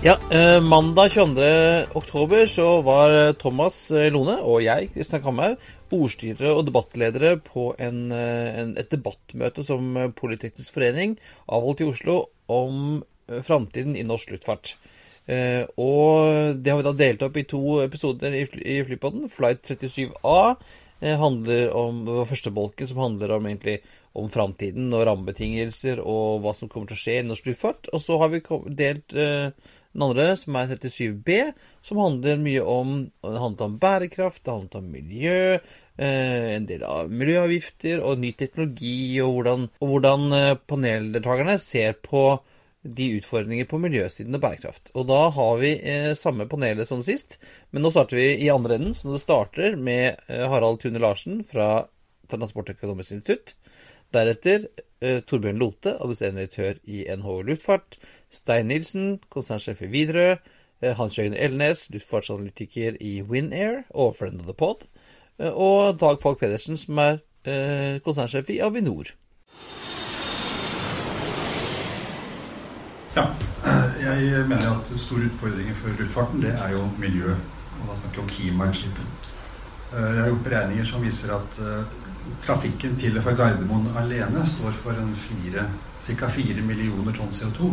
[0.00, 1.42] Ja, eh, Mandag 22.
[1.92, 5.58] oktober så var eh, Thomas eh, Lone og jeg, Kristian Kamhaug,
[5.92, 12.16] ordstyrere og debattledere på en, en, et debattmøte som Politeknisk forening avholdt i Oslo
[12.48, 13.02] om
[13.44, 14.72] framtiden i norsk luftfart.
[15.28, 19.28] Eh, og det har vi da delt opp i to episoder i, i Flypodden.
[19.28, 20.38] Flight 37A
[21.04, 23.82] eh, handler om førstebolken, første bolken, som handler om egentlig
[24.16, 27.92] om framtiden og rammebetingelser og hva som kommer til å skje i norsk luftfart.
[27.92, 28.40] Og så har vi
[28.80, 31.38] delt eh, den andre, som er 37B,
[31.82, 35.58] som handler mye om Det handler om bærekraft, det handler om miljø,
[35.98, 41.98] eh, en del av miljøavgifter og ny teknologi, og hvordan, og hvordan eh, paneldeltakerne ser
[42.06, 42.40] på
[42.82, 44.92] de utfordringer på miljøsiden og bærekraft.
[44.96, 47.36] Og da har vi eh, samme panelet som sist,
[47.70, 48.94] men nå starter vi i andre enden.
[48.96, 51.84] Så det starter med eh, Harald Tune Larsen fra
[52.30, 53.54] Transportøkonomisk institutt.
[54.14, 57.96] Deretter Torbjørn Lote, administrerende direktør i NHO Luftfart.
[58.30, 60.36] Stein Nilsen, konsernsjef i Widerøe.
[60.82, 64.86] Eh, Hans Jørgen Elnes, luftfartsanalytiker i WinAir og friend of the pod.
[65.38, 69.12] Eh, og Dag Falk Pedersen, som er eh, konsernsjef i Avinor.
[73.16, 73.26] Ja,
[74.00, 77.34] jeg mener at store utfordringer for luftfarten, det er jo miljø.
[77.80, 78.98] Og da snakker vi om klimautslipp.
[79.92, 81.58] Jeg har gjort beregninger som viser at
[82.44, 84.98] trafikken til og fra Gardermoen alene står for
[86.04, 86.28] ca.
[86.28, 87.70] 4 millioner tonn CO2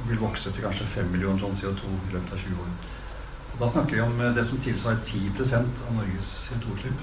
[0.00, 2.72] og vil vokse til kanskje 5 millioner tonn CO2 i løpet av 20 år.
[3.52, 7.02] Og da snakker vi om eh, det som tilsvarer 10% av Norges CO2-utslipp.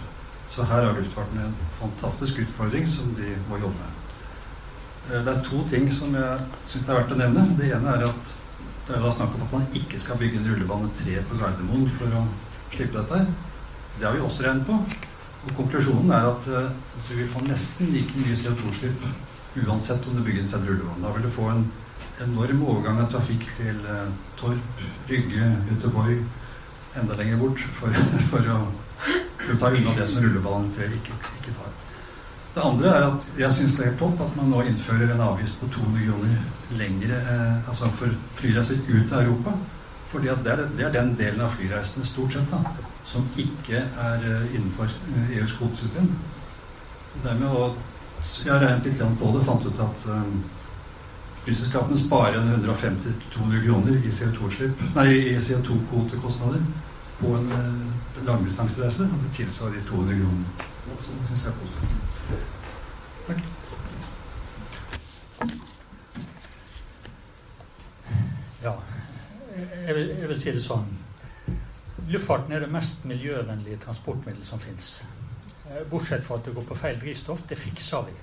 [0.51, 4.15] Så her har luftfarten en fantastisk utfordring som de må jobbe med.
[5.11, 7.45] Eh, det er to ting som jeg syns det er verdt å nevne.
[7.59, 8.33] Det ene er at
[8.87, 11.89] det er da snakk om at man ikke skal bygge en rullebane 3 på Gardermoen
[11.99, 12.25] for å
[12.73, 13.25] slippe dette.
[13.99, 15.06] Det har vi også regnet på.
[15.47, 16.47] Og konklusjonen er at
[17.07, 19.07] du vil få nesten like mye CO2-utslipp
[19.65, 21.03] uansett om du bygger en tredje rullebane.
[21.03, 21.63] Da vil du få en
[22.25, 24.09] enorm overgang av trafikk til uh,
[24.39, 26.21] Torp, Rygge, Göteborg,
[26.97, 27.93] enda lenger bort, for,
[28.31, 28.59] for, å,
[29.03, 31.73] for, å, ta unna det som rullebanen 3 ikke, ikke, tar.
[32.55, 35.25] Det andre er at jeg syns det er helt topp at man nå innfører en
[35.27, 39.53] avgift på 200 kroner lengre eh, altså for flyreiser ut av Europa.
[40.11, 42.61] Fordi det er, det er, den delen av flyreisene stort sett da,
[43.07, 46.09] som ikke er eh, innenfor EUs eh, e kvotesystem.
[47.23, 47.75] Dermed å
[48.17, 50.43] Jeg har regnet litt på det, fant ut at um,
[51.95, 56.65] sparer 150-200 kroner i CO2-utslipp Nei, i CO2-kvotekostnader
[57.19, 59.05] på en uh, langdistansereise.
[59.05, 60.45] Det tilsvarer de 200 kroner.
[61.05, 62.07] Så det syns jeg er positivt.
[63.27, 63.41] Takk.
[68.63, 68.73] Ja,
[69.87, 70.87] jeg vil, jeg vil si det sånn
[72.07, 75.01] Luftfarten er det mest miljøvennlige transportmiddel som fins.
[75.67, 77.41] Eh, bortsett fra at det går på feil drivstoff.
[77.49, 78.13] Det fikser vi.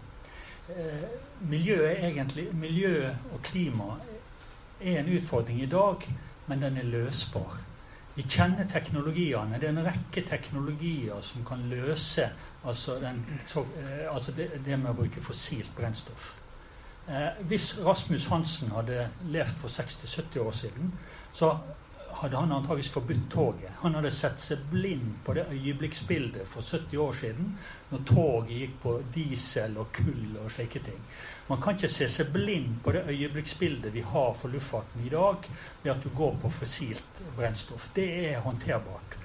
[0.72, 1.02] Eh,
[1.50, 3.98] miljø, egentlig, miljø og klima
[4.80, 6.06] er en utfordring i dag,
[6.47, 7.58] men den er løsbar.
[8.14, 9.58] Vi kjenner teknologiene.
[9.60, 12.31] Det er en rekke teknologier som kan løse
[12.64, 16.31] altså, den, så, eh, altså det, det, med å bruke fossilt brennstoff.
[17.08, 20.94] Eh, hvis Rasmus Hansen hadde levd for 60-70 år siden,
[21.34, 21.50] så
[22.15, 23.71] hadde han antakeligvis forbudt toget.
[23.83, 27.49] Han hadde sett seg blind på det øyeblikksbildet for 70 år siden,
[27.91, 31.00] når toget gikk på diesel og kull og slike ting.
[31.49, 35.50] Man kan ikke se seg blind på det øyeblikksbildet vi har for luftfarten i dag,
[35.83, 37.91] ved at du går på fossilt brennstoff.
[37.97, 39.19] Det er håndterbart.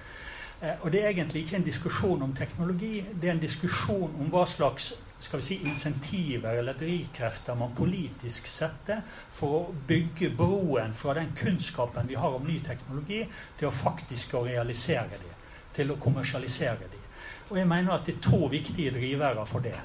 [0.61, 4.33] Eh, og det er egentlig ikke en diskusjon om teknologi, det er en diskusjon om
[4.33, 9.01] hva slags skal vi si, insentiver eller drivkrefter man politisk setter
[9.35, 13.25] for å bygge broen fra den kunnskapen vi har om ny teknologi,
[13.59, 15.35] til å faktisk å realisere dem
[15.75, 17.05] Til å kommersialisere dem
[17.49, 19.77] Og jeg mener at det er to viktige drivere for det.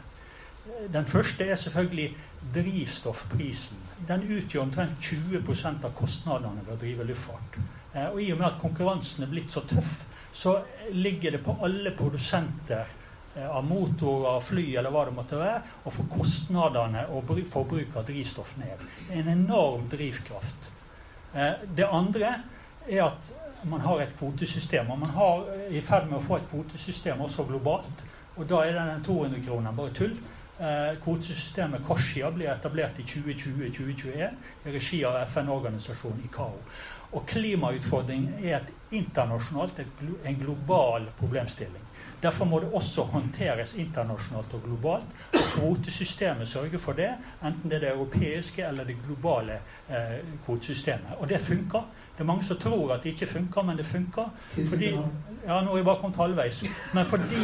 [0.92, 2.16] Den første er selvfølgelig
[2.54, 3.78] drivstoffprisen.
[4.08, 7.58] Den utgjør omtrent 20% av kostnadene ved å drive luftfart.
[7.94, 10.58] Eh, og i og med at konkurransen er blitt så tøff, så
[10.92, 12.88] ligger det på alle produsenter
[13.42, 18.56] av motorer, fly eller hva det måtte være, og få kostnadene og forbruket av drivstoff
[18.60, 18.84] ned.
[19.10, 20.70] En enorm drivkraft.
[21.34, 22.36] Eh, det andre
[22.86, 23.32] er at
[23.64, 24.90] man har et kvotesystem.
[24.90, 28.04] Og man er i ferd med å få et kvotesystem også globalt.
[28.36, 30.16] Og da er den 200 kroner bare tull.
[30.54, 36.60] Eh, kvotesystemet Koshia ble etablert i 2020-2021 i regi av FN-organisasjonen ICAO.
[37.14, 39.80] Og klimautfordring er et internasjonalt,
[40.24, 41.83] en global problemstilling.
[42.24, 45.10] Derfor må det også håndteres internasjonalt og globalt.
[45.32, 47.10] Kvotesystemet sørger for det,
[47.44, 49.58] enten det er det europeiske eller det globale
[49.90, 51.18] eh, kvotesystemet.
[51.18, 51.84] Og det funker.
[52.14, 54.28] Det er mange som tror at det ikke funker, men det funker.
[54.54, 54.90] Fordi,
[55.46, 56.64] ja, nå er jeg bare kommet halvveis.
[56.94, 57.40] Men fordi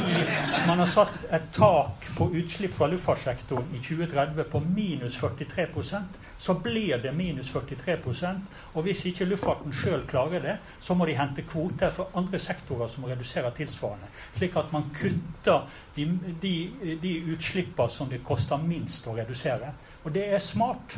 [0.67, 6.55] man har satt et tak på utslipp fra luftfartssektoren i 2030 på minus 43% så
[6.55, 8.41] blir det minus 43%
[8.75, 12.89] Og hvis ikke luftfarten sjøl klarer det, så må de hente kvoter for andre sektorer
[12.89, 14.09] som reduserer tilsvarende.
[14.35, 15.67] Slik at man kutter
[15.97, 16.07] de,
[16.43, 16.55] de,
[17.03, 19.75] de utslippene som det koster minst å redusere.
[20.05, 20.97] Og det er smart.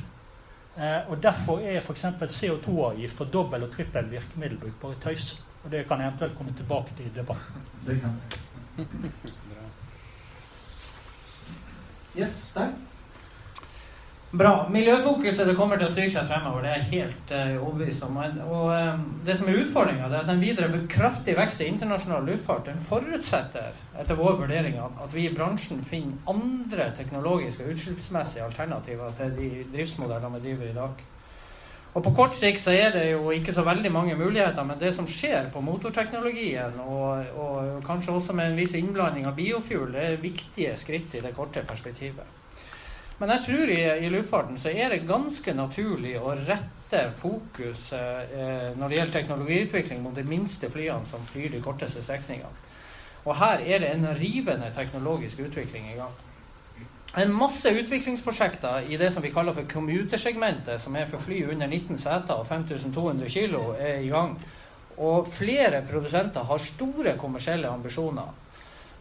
[0.77, 2.05] Eh, og Derfor er f.eks.
[2.05, 5.45] CO2-avgift og dobbel- og trippel virkemiddelbruk bare tøys.
[5.65, 7.67] Og Det kan jeg eventuelt komme tilbake til i debatten.
[7.87, 8.21] Det kan
[12.19, 12.75] Yes, Stein?
[14.33, 14.67] Bra.
[14.73, 16.63] Miljøfokuset det kommer til å styre seg fremover.
[16.65, 18.15] Det er jeg helt uh, overbevist om.
[18.47, 22.71] Og uh, Det som er utfordringa, er at den videre kraftig vekst i internasjonal luftfart
[22.71, 29.13] den forutsetter etter vår vurdering at vi i bransjen finner andre teknologiske og utslippsmessige alternativer
[29.21, 31.07] til de driftsmodellene vi driver i dag.
[31.93, 34.95] Og På kort sikt så er det jo ikke så veldig mange muligheter, men det
[34.97, 40.07] som skjer på motorteknologien, og, og kanskje også med en viss innblanding av biofuel, det
[40.07, 42.41] er viktige skritt i det korte perspektivet.
[43.19, 48.73] Men jeg tror i, i, luftfarten så er det ganske naturlig å rette fokus eh,
[48.77, 52.69] når det gjelder teknologiutvikling mot de minste flyene som flyr de korteste strekningene.
[53.23, 56.15] Og her er det en rivende teknologisk utvikling i gang.
[57.23, 61.69] En masse utviklingsprosjekter i det som vi kaller for commutersegmentet, som er for fly under
[61.69, 64.39] 19 seter og 5200 kg, er i gang.
[64.97, 68.33] Og flere produsenter har store kommersielle ambisjoner.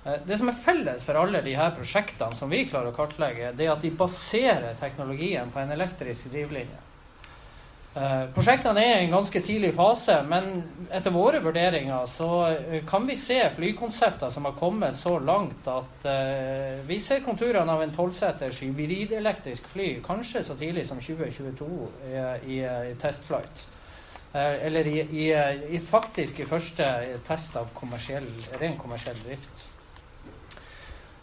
[0.06, 3.54] Eh, det som er felles for alle de her prosjektene som vi klarer å kartlegge,
[3.58, 6.80] det er at de baserer teknologien på en elektrisk drivlinje.
[7.92, 10.64] Eh, prosjektene er i en ganske tidlig fase, men
[10.96, 16.08] etter våre vurderinger så eh, kan vi se flykonsepter som har kommet så langt at
[16.88, 21.68] vi ser konturene av en tolvseters hybridelektrisk fly kanskje så tidlig som 2022
[22.48, 23.68] i, i testflight.
[24.34, 25.26] Eller i, i,
[25.76, 26.88] i, faktisk i første
[27.28, 28.30] test av kommersiell,
[28.62, 29.68] ren kommersiell drift.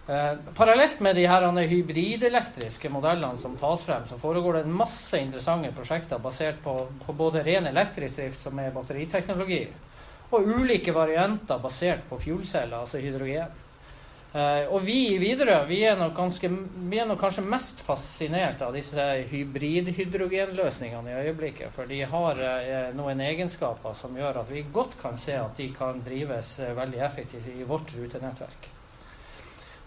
[0.08, 1.26] Eh, parallelt med de
[1.68, 7.12] hybridelektriske modellene som tas frem, så foregår det en masse interessante prosjekter basert på, på
[7.12, 9.66] både ren elektrisk drift, som er batteriteknologi,
[10.30, 13.52] og ulike varianter basert på fuelceller, altså hydrogen.
[14.32, 16.50] Eh, og vi i Widerøe vi er, nok ganske,
[16.88, 21.72] vi er nok kanskje mest fascinert av disse hybridhydrogenløsningene i øyeblikket.
[21.76, 25.68] For de har eh, noen egenskaper som gjør at vi godt kan se at de
[25.76, 28.72] kan drives eh, veldig effektivt i vårt rutenettverk.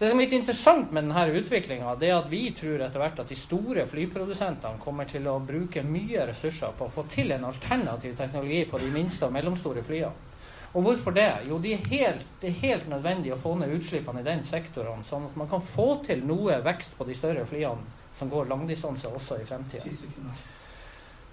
[0.01, 3.29] Det som er litt interessant med denne utviklinga, er at vi tror etter hvert at
[3.29, 8.15] de store flyprodusentene kommer til å bruke mye ressurser på å få til en alternativ
[8.17, 10.31] teknologi på de minste og mellomstore flyene.
[10.73, 11.27] Og hvorfor det?
[11.51, 15.05] Jo, det er, helt, det er helt nødvendig å få ned utslippene i den sektoren,
[15.05, 19.13] sånn at man kan få til noe vekst på de større flyene som går langdistanse
[19.13, 19.85] også i fremtida.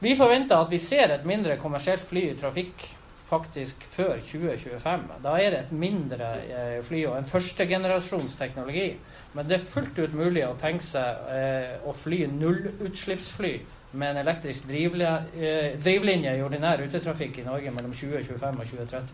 [0.05, 2.85] Vi forventer at vi ser et mindre kommersielt fly i trafikk
[3.29, 5.01] faktisk før 2025.
[5.23, 8.89] Da er det et mindre eh, fly og en førstegenerasjonsteknologi.
[9.35, 13.53] Men det er fullt ut mulig å tenke seg eh, å fly nullutslippsfly
[13.93, 19.13] med en elektrisk eh, drivlinje i ordinær rutetrafikk i Norge mellom 2025 og 2030.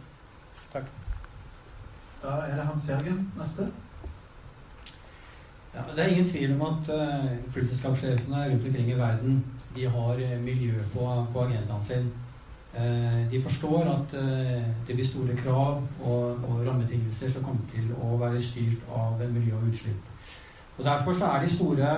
[0.75, 0.93] Takk.
[2.23, 3.69] Da er det Hans Jørgen neste.
[5.75, 9.41] Ja, det er ingen tvil om at uh, flyselskapssjefene rundt omkring i verden
[9.75, 12.13] de har miljø på, på agendaen sin.
[12.75, 17.93] Eh, de forstår at eh, det blir store krav og, og rammebetingelser som kommer til
[18.03, 20.09] å være styrt av miljø og utslipp.
[20.79, 21.93] Og Derfor så er de store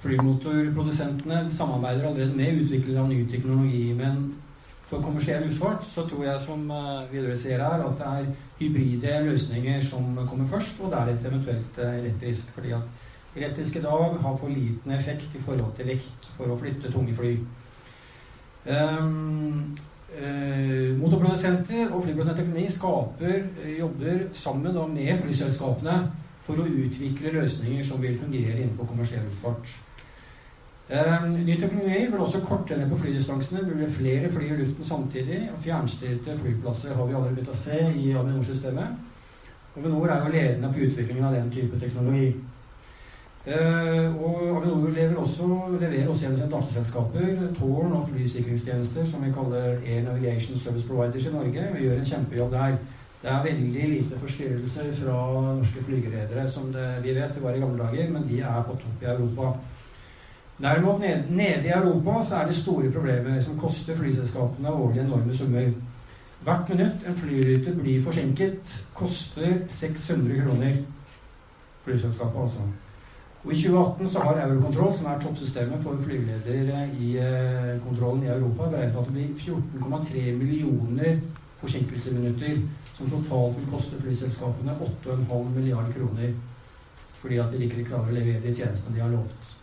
[0.00, 3.92] flymotorprodusentene samarbeider allerede med utviklere av ny teknologi.
[3.98, 4.30] Men
[4.88, 6.64] for kommersiell utfart så tror jeg, som
[7.12, 12.54] Widerøe ser her, at det er hybride løsninger som kommer først, og deretter eventuelt elektrisk.
[12.54, 16.60] fordi at elektrisk i dag har for liten effekt i forhold til vekt for å
[16.64, 17.36] flytte tunge fly.
[18.66, 19.76] Um,
[20.10, 25.98] uh, motorprodusenter og flyprodusentteknologi skaper uh, jobber sammen da, med flyselskapene
[26.46, 29.76] for å utvikle løsninger som vil fungere innenfor kommersiell luftfart.
[30.86, 33.62] Um, ny teknologi vil også korte ned på flydistansene.
[33.66, 35.40] Det blir flere fly i luften samtidig.
[35.52, 39.00] og Fjernstyrte flyplasser har vi allerede begynt å se i Avinor-systemet.
[39.76, 42.34] Avinor er jo ledende på utviklingen av den type teknologi.
[43.46, 45.46] Eh, og Avinor leverer også,
[45.80, 51.26] leverer også gjennom sine dataselskaper tårn- og flysikringstjenester som vi kaller Air Navigation Service Providers
[51.26, 51.66] i Norge.
[51.74, 52.76] Vi gjør en kjempejobb der.
[53.22, 57.60] Det er veldig lite forstyrrelser fra norske flygeledere, som det, vi vet det var i
[57.60, 59.52] gamle dager, men de er på topp i Europa.
[60.62, 65.36] Derimot nede, nede i Europa så er det store problemer som koster flyselskapene årlig enorme
[65.36, 65.70] summer.
[66.42, 70.76] Hvert minutt en flyrute blir forsinket, koster 600 kroner.
[71.84, 72.66] Flyselskapet, altså.
[73.46, 78.32] Og I 2018 så har Eurocontrol, som er toppsystemet for flygeledere i eh, kontrollen i
[78.34, 81.20] Europa, beregnet at det blir 14,3 millioner
[81.60, 82.56] forsinkelsesminutter,
[82.96, 84.74] som totalt vil koste flyselskapene
[85.04, 86.32] 8,5 milliarder kroner.
[87.20, 89.54] Fordi at de ikke klarer å levere de tjenestene de har lovt.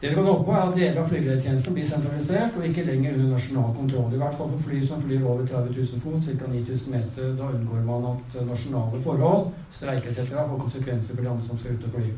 [0.00, 3.34] Det vi kan håpe, er at deler av flygeledertjenesten blir sentralisert og ikke lenger under
[3.34, 4.14] nasjonal kontroll.
[4.14, 6.52] I hvert fall for fly som flyr over 30 000 fot, ca.
[6.54, 7.34] 9000 meter.
[7.42, 10.36] Da unngår man at nasjonale forhold, streiker etc.
[10.36, 12.14] får konsekvenser for de andre som skal ut og fly.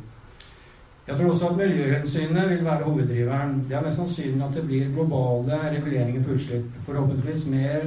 [1.08, 3.64] Jeg tror også at miljøhensynet vil være hoveddriveren.
[3.68, 6.66] Det er mest sannsynlig at det blir globale reguleringer for utslipp.
[6.84, 7.86] Forhåpentligvis mer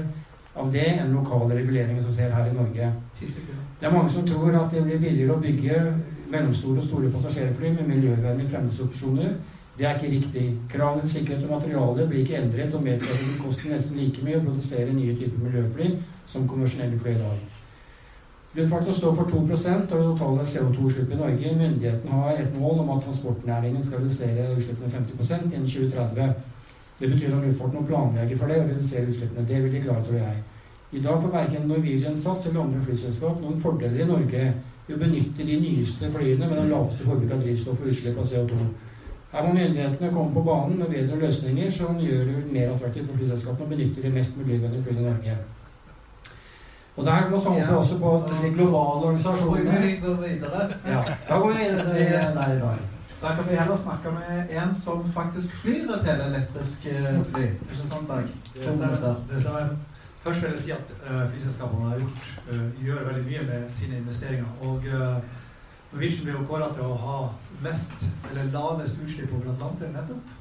[0.56, 2.90] av det enn lokale reguleringer som ser her i Norge.
[3.22, 5.78] Det er mange som tror at det blir billigere å bygge
[6.34, 9.34] mellomstore og store passasjerfly med miljøvennlige fremmedsopsjoner.
[9.78, 10.58] det er ikke riktig.
[10.70, 14.26] Kravene til sikkerhet og materiale blir ikke endret og medfører at det koster nesten like
[14.26, 15.96] mye å produsere nye typer miljøfly
[16.28, 17.61] som konvensjonelle fly i dag.
[18.54, 21.52] Luftfarten står for 2% av det totale CO2-utslippet i Norge.
[21.56, 26.34] Myndighetene har et mål om at transportnæringen skal redusere utslippene 50% innen 2030.
[27.00, 29.48] Det betyr at luftfarten må planlegge for det og redusere utslippene.
[29.48, 30.44] Det vil de klare, tror jeg.
[30.92, 34.44] I dag får verken Norwegian SAS eller andre flyselskap noen fordeler i Norge
[34.88, 38.28] ved å benytte de nyeste flyene med den laveste forbruk av drivstoff og utslipp av
[38.34, 38.68] CO2.
[39.32, 43.24] Her må myndighetene komme på banen med bedre løsninger som gjør det mer attraktivt for
[43.24, 45.40] flyselskapene å benytte de mest miljøvennlige flyene i Norge.
[46.98, 47.76] Og der må vi ja.
[47.76, 49.72] også på de globale organisasjonene
[50.86, 52.78] Ja, da går vi videre der dag.
[53.22, 57.42] Da kan vi heller snakke med en som faktisk flyr et helelektrisk eh, fly.
[57.44, 58.24] Ikke sant, Dag?
[58.66, 59.76] To minutter.
[60.24, 63.98] Først vil jeg si at uh, flyselskapene har gjort, uh, gjør veldig mye med sine
[63.98, 64.46] investeringer.
[64.62, 65.18] Og uh,
[65.94, 67.18] Norwegian ble jo kåra til å ha
[67.64, 70.36] mest, eller lavest utslipp over Atlanteren nettopp.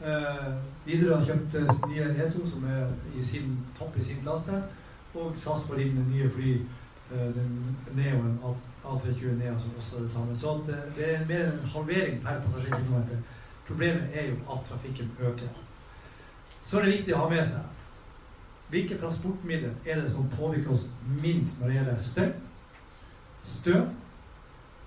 [0.00, 0.50] Uh,
[0.86, 4.62] videre har kjøpt nye E2, som er i sin topp i sin klasse.
[5.14, 6.52] Og SAS får inn nye fly,
[7.10, 8.38] eh, den Neoen
[8.84, 10.36] A320 Neo, som også er det samme.
[10.36, 13.16] Så det, eh, det er mer en halvering per passasjerkilometer.
[13.66, 15.48] Problemet er jo at trafikken øker.
[16.62, 17.66] Så er det viktig å ha med seg
[18.70, 20.90] hvilke transportmidler er det som påvirker oss
[21.22, 22.28] minst når det gjelder støy,
[23.42, 23.88] støv,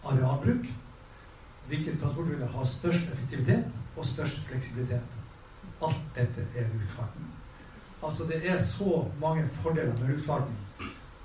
[0.08, 0.70] arealbruk
[1.68, 3.66] hvilke transportmidler har størst effektivitet
[3.98, 5.20] og størst fleksibilitet.
[5.84, 7.28] Alt dette er luftfarten.
[8.06, 10.56] Altså Det er så mange fordeler med luftfarten.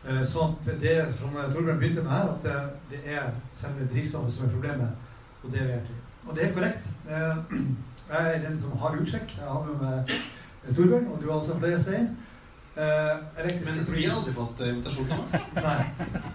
[0.09, 2.57] Eh, sånn at det som Torbjørn begynte med her, at det,
[2.93, 5.11] det er selve drivstoffet som er problemet.
[5.43, 5.99] Og det vet vi.
[6.29, 6.89] Og det er korrekt.
[7.11, 7.59] Eh,
[8.13, 9.37] jeg er den som har utsjekk.
[9.41, 12.17] Jeg har med meg Torbjørn, og du har også flere, Stein.
[12.79, 15.33] Men vi har aldri fått invitasjon, Thomas.
[15.67, 15.79] Nei.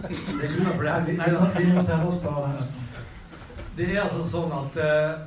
[0.04, 1.14] Det er grunnen for det.
[1.16, 2.32] Nei, vi inviterer oss på
[3.76, 5.22] det er altså sånn at uh,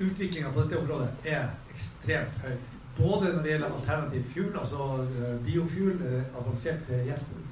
[0.00, 2.54] utviklinga på dette området er ekstremt høy.
[2.96, 6.88] Både når det gjelder alternativ fuel, altså uh, biofuel, uh, avansert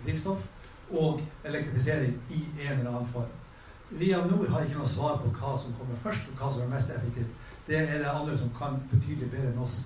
[0.04, 0.46] drivstoff,
[0.90, 3.34] og elektrifisering i en eller annen form.
[3.90, 6.64] Vi av Nord har ikke noe svar på hva som kommer først, og hva som
[6.64, 7.32] er mest effektivt.
[7.68, 9.82] Det er det andre som kan betydelig bedre enn oss.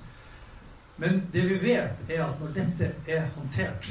[0.96, 3.88] Men det vi vet, er at når dette er håndtert,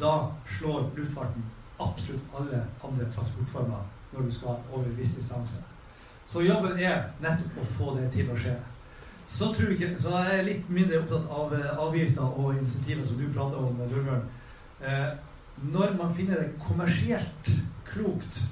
[0.00, 0.12] da
[0.58, 1.44] slår luftfarten
[1.80, 5.60] absolutt alle andre transportformer når du skal over en viss distanse.
[6.28, 8.54] Så jobben er nettopp å få det til å skje.
[9.32, 13.30] Så, jeg så jeg er litt mindre opptatt av eh, avgifter og insentiver, som du
[13.32, 14.26] prater om, Torbjørn.
[14.84, 15.08] Eh,
[15.72, 17.52] når man finner det kommersielt
[17.88, 18.42] klokt,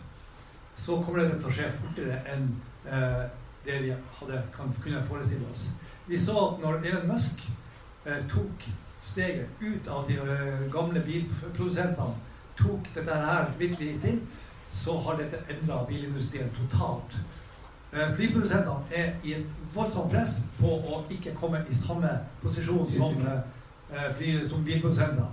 [0.81, 2.49] så kommer det til å skje fortere enn
[2.89, 3.23] eh,
[3.67, 5.69] det vi hadde, kan kunne forestille oss.
[6.09, 7.45] Vi så at når Elon Musk
[8.07, 8.65] eh, tok
[9.05, 12.17] steget ut av de uh, gamle bilprodusentene,
[12.59, 14.21] tok dette her virkelig inn,
[14.77, 17.17] så har dette endra bilindustrien totalt.
[17.93, 22.11] Eh, flyprodusentene er i et voldsomt press på å ikke komme i samme
[22.43, 25.27] posisjon som, eh, fly, som bilprodusentene.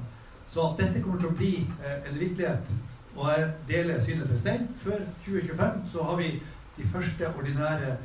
[0.49, 2.71] Så at dette kommer til å bli eh, en virkelighet,
[3.15, 6.41] og jeg deler synet til Stein, før 2025 så har vi
[6.77, 7.97] de første ordinære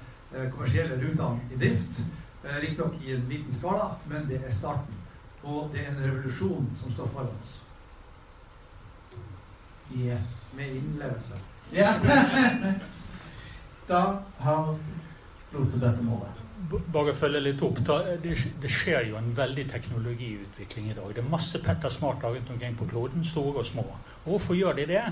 [0.50, 2.02] kommersielle rutene i drift.
[2.44, 4.94] Riktignok i en liten skala, men det er starten.
[5.42, 7.60] Og det er en revolusjon som står foran oss.
[9.96, 10.54] Yes.
[10.56, 11.36] Med innlevelse.
[11.72, 11.94] Ja.
[13.88, 14.02] da
[14.38, 14.76] har
[15.52, 16.38] Lote bedt om ordet.
[16.94, 17.80] Bare følge litt opp.
[18.22, 21.10] Det, skjer jo en veldig teknologiutvikling i dag.
[21.12, 23.84] Det er masse Petter Smarter rundt omkring på kloden, store og små.
[24.24, 25.02] Hvorfor gjør de det?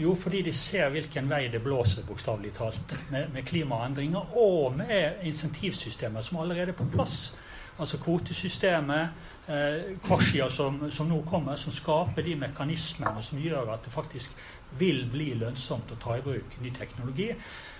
[0.00, 2.96] Jo, fordi de ser hvilken vei det blåser, bokstavelig talt.
[3.12, 7.34] Med, med, klimaendringer og med insentivsystemer som allerede er på plass.
[7.78, 9.08] Altså kvotesystemet,
[9.50, 14.34] eh, Korsia som, som, nå kommer, som skaper de mekanismene som gjør at det faktisk
[14.78, 17.30] vil bli lønnsomt å ta i bruk ny teknologi.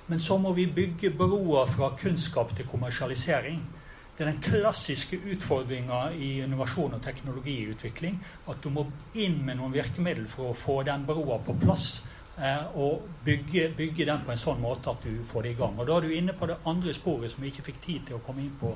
[0.07, 3.63] Men så må vi bygge broer fra kunnskap til kommersialisering.
[4.15, 8.21] Det er den klassiske utfordringa i innovasjon og teknologiutvikling.
[8.49, 12.05] At du må inn med noen virkemidler for å få den broa på plass
[12.39, 15.77] Eh, og bygge, bygge, den på en sånn måte at du får det i gang.
[15.79, 18.17] Og Da er du inne på det andre sporet som vi ikke fikk tid til
[18.17, 18.73] å komme inn på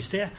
[0.00, 0.30] i sted.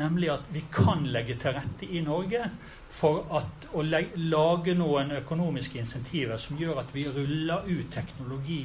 [0.00, 2.46] Nemlig at vi kan legge til rette i Norge
[2.88, 8.64] for at, å lage noen økonomiske insentiver som gjør at vi ruller ut teknologi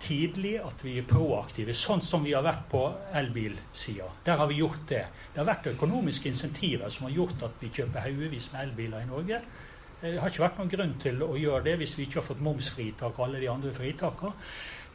[0.00, 1.74] tidlig, at vi er proaktive.
[1.74, 2.82] Sånn som vi har vært på
[3.16, 4.08] elbilsida.
[4.26, 5.04] Der har vi gjort det.
[5.32, 9.10] Det har vært økonomiske insentiver som har gjort at vi kjøper haugevis med elbiler i
[9.10, 9.42] Norge.
[10.00, 12.42] Det har ikke vært noen grunn til å gjøre det hvis vi ikke har fått
[12.44, 14.34] momsfritak og alle de andre fritakene.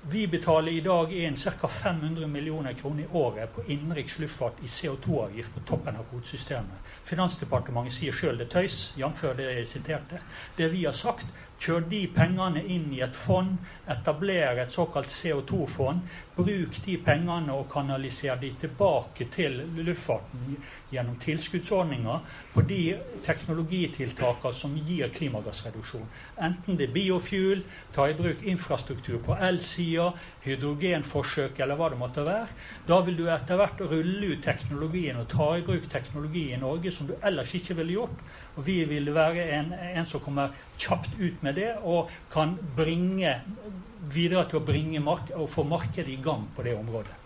[0.03, 1.67] Vi betaler i dag inn ca.
[1.67, 6.88] 500 millioner kroner i året på innenriks luftfart i CO2-avgift på toppen av kvotesystemet.
[7.05, 9.22] Finansdepartementet sier sjøl det tøys, jf.
[9.38, 10.24] det jeg siterte.
[10.58, 11.29] Det vi har sagt,
[11.62, 13.53] kjør de pengene inn i et fond,
[13.89, 16.01] etablere et såkalt CO2-fond.
[16.36, 20.56] Bruk de pengene og kanalisere de tilbake til luftfarten
[20.91, 22.80] gjennom tilskuddsordninger på de
[23.27, 26.08] teknologitiltakene som gir klimagassreduksjon.
[26.41, 27.62] Enten det er biofuel,
[27.94, 30.12] ta i bruk infrastruktur på elsida,
[30.45, 32.48] hydrogenforsøk eller hva det måtte være.
[32.88, 36.93] Da vil du etter hvert rulle ut teknologien og ta i bruk teknologi i Norge
[36.95, 38.24] som du ellers ikke ville gjort.
[38.57, 43.38] Og vi vil være en, en som kommer kjapt ut med det og kan bringe
[44.12, 47.17] videre til å bringe mark og få markedet i gang på det området.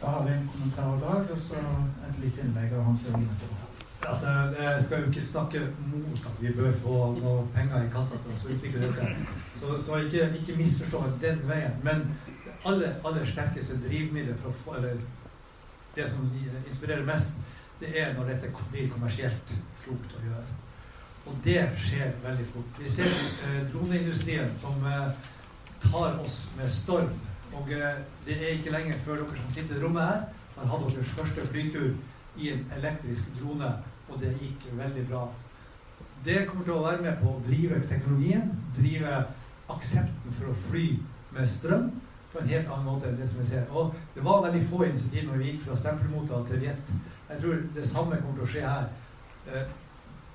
[0.00, 1.60] Da har vi en kommentar i Dag, og så
[2.08, 3.60] et lite innlegg av Hans Jørgen etterpå.
[4.04, 4.26] Altså,
[4.58, 5.60] jeg skal jo ikke snakke
[5.92, 9.06] mot at vi bør få noe penger i kassa for å utvikle dette.
[9.60, 11.78] Så, så ikke, ikke misforstå den veien.
[11.86, 12.04] Men
[12.64, 14.96] aller, aller sterkeste drivmiddelet for Eller
[15.94, 16.30] det som
[16.70, 17.30] inspirerer mest,
[17.80, 19.52] det er når dette blir kommersielt
[19.84, 20.56] klokt å gjøre.
[21.26, 22.80] Og det skjer veldig fort.
[22.80, 23.12] Vi ser
[23.46, 25.30] eh, droneindustrien som eh,
[25.84, 27.14] tar oss med storm
[27.54, 30.22] og eh, det er ikke lenge før dere som sitter i rommet her,
[30.56, 31.90] har hatt deres første flytur
[32.40, 33.70] i en elektrisk drone,
[34.08, 35.24] og det gikk veldig bra.
[36.24, 39.20] Det kommer til å være med på å drive teknologien, drive
[39.70, 40.86] aksepten for å fly
[41.34, 41.90] med strøm
[42.34, 43.70] på en helt annen måte enn det som vi ser.
[43.70, 46.92] Og det var veldig få initiativ når vi gikk fra stempelmottak til Viet.
[47.30, 48.90] Jeg tror det samme kommer til å skje her.
[49.48, 49.70] Eh,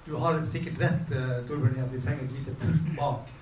[0.08, 3.36] du har sikkert rett, eh, Torbjørn, i at vi trenger et lite pult bak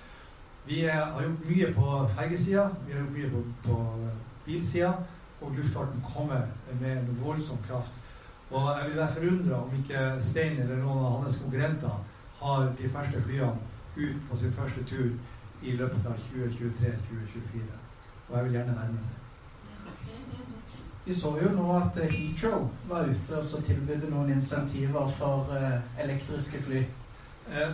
[0.67, 3.75] vi har gjort mye på fergesida, vi har gjort mye på, på
[4.45, 4.93] bilsida,
[5.41, 6.41] og luftfarten kommer
[6.81, 7.93] med en voldsom kraft.
[8.51, 11.97] Og jeg vil være forundra om ikke Stein eller noen av hans konkurrenter
[12.41, 13.55] har de første flyene
[13.97, 15.09] ut på sin første tur
[15.63, 17.86] i løpet av 2023-2024.
[18.29, 19.23] Og jeg vil gjerne nærme seg.
[21.07, 26.01] Vi så jo nå at Heathrow var ute og så tilbød noen insentiver for uh,
[26.03, 26.81] elektriske fly.
[27.47, 27.71] Eh,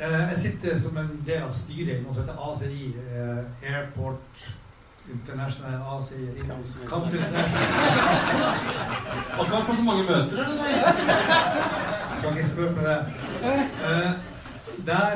[0.00, 4.46] Eh, jeg sitter som en del av styret i noe som heter ACI, eh, Airport
[5.06, 7.44] International ACI Council Har
[9.44, 10.66] ikke vært på så mange møter, eller?
[12.18, 12.98] Skal ikke spørre på det.
[13.44, 14.10] Eh,
[14.86, 15.10] der,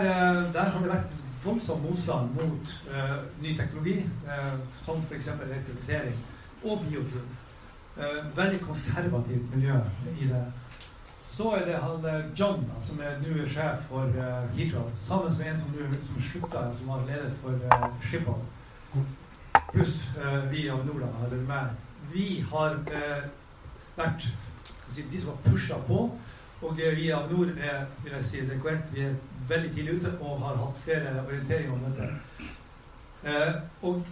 [0.53, 5.29] der, har det vært voldsom motstand mot uh, ny teknologi, uh, som f.eks.
[5.29, 6.16] elektrifisering
[6.64, 7.29] og biofuel.
[7.98, 9.77] Uh, veldig konservativt miljø
[10.20, 10.44] i det.
[11.29, 12.07] Så er det han
[12.38, 16.88] John, som er nå sjef for uh, Heathrow, sammen med en som, som slutta, som
[16.88, 18.42] var leder for uh, Schiphol.
[19.72, 21.77] Pluss uh, vi av Nord, eller meg.
[22.12, 22.79] Vi har
[23.96, 24.24] vært
[24.94, 26.07] si, de som har pusha på.
[26.62, 29.18] Og vi av Nord er vil jeg si, korrekt, vi er
[29.49, 32.09] veldig tidlig ute og har hatt flere orienteringer om dette.
[33.83, 34.07] og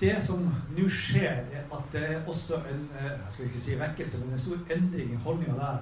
[0.00, 0.42] det som
[0.76, 4.40] nå skjer, er at det er også en jeg skal ikke si vekkelse, men en
[4.40, 5.78] stor endring i holdninga der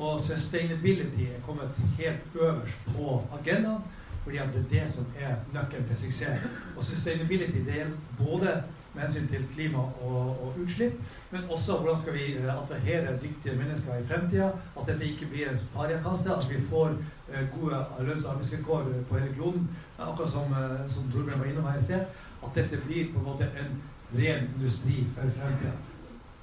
[0.00, 3.82] og sustainability er kommet helt øverst på agendaen.
[4.24, 6.46] Fordi det er det som er nøkkelen til suksess.
[6.76, 7.86] Og sustainability det er
[8.18, 8.62] både
[8.94, 10.94] med hensyn til klima og, og, utslipp,
[11.30, 14.48] men også hvordan skal vi eh, attrahere dyktige mennesker i fremtida.
[14.80, 19.18] At dette ikke blir en pariakaste, at vi får uh, gode lønns- og arbeidsvilkår på
[19.18, 19.68] hele kloden.
[19.98, 20.54] Akkurat som,
[20.94, 22.02] som Torbjørn var innom her i sted.
[22.44, 23.80] At dette blir på en måte en
[24.18, 25.72] ren industri for fremtida.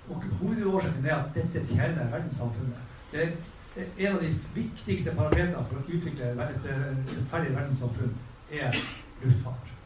[0.09, 2.77] Og hovedårsaken er at dette tjener verdenssamfunnet.
[3.11, 3.31] Det er
[3.97, 8.15] en av de viktigste parametrene for å utvikle et rettferdig verdenssamfunn,
[8.51, 8.79] er
[9.23, 9.76] luftfart.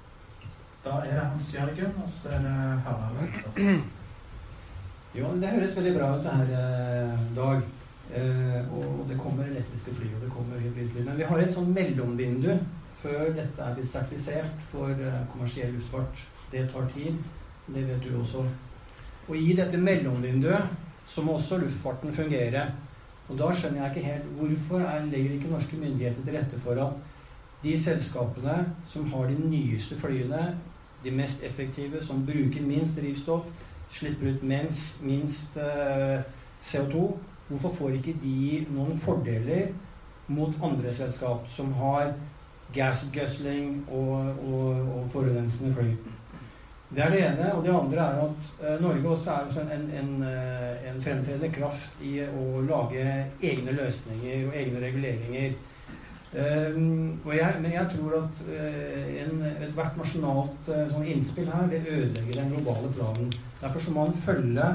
[0.84, 3.82] Da er det Hans Jørgen, og så er det Harald.
[5.12, 7.64] Jo, det høres veldig bra ut det her, eh, Dag.
[8.16, 11.04] Eh, og det kommer elektriske fly, og det kommer hybridfly.
[11.04, 12.54] Men vi har et sånn mellomvindu
[13.02, 16.24] før dette er blitt sertifisert for eh, kommersiell luftfart.
[16.52, 17.20] Det tar tid.
[17.68, 18.46] Det vet du også.
[19.28, 20.72] Og i dette mellomvinduet
[21.08, 22.66] så må også luftfarten fungere.
[23.28, 26.80] Og da skjønner jeg ikke helt hvorfor er, legger ikke norske myndigheter til rette for
[26.84, 28.58] at de selskapene
[28.90, 30.56] som har de nyeste flyene,
[31.04, 33.46] de mest effektive, som bruker minst drivstoff,
[33.92, 36.22] slipper ut minst, minst eh,
[36.64, 37.08] CO2,
[37.48, 39.74] hvorfor får ikke de noen fordeler
[40.32, 42.14] mot andre selskap som har
[42.74, 45.92] gas guzzling og, og, og forurensende fly?
[46.96, 47.54] Det er det ene.
[47.56, 52.02] Og det andre er at uh, Norge også er en, en, uh, en, fremtredende kraft
[52.04, 53.06] i å lage
[53.42, 55.54] egne løsninger og egne reguleringer.
[56.32, 62.54] Um, jeg, men jeg tror at uh, ethvert nasjonalt sånn innspill her, det ødelegger den
[62.54, 63.34] globale planen.
[63.60, 64.70] Derfor må man følge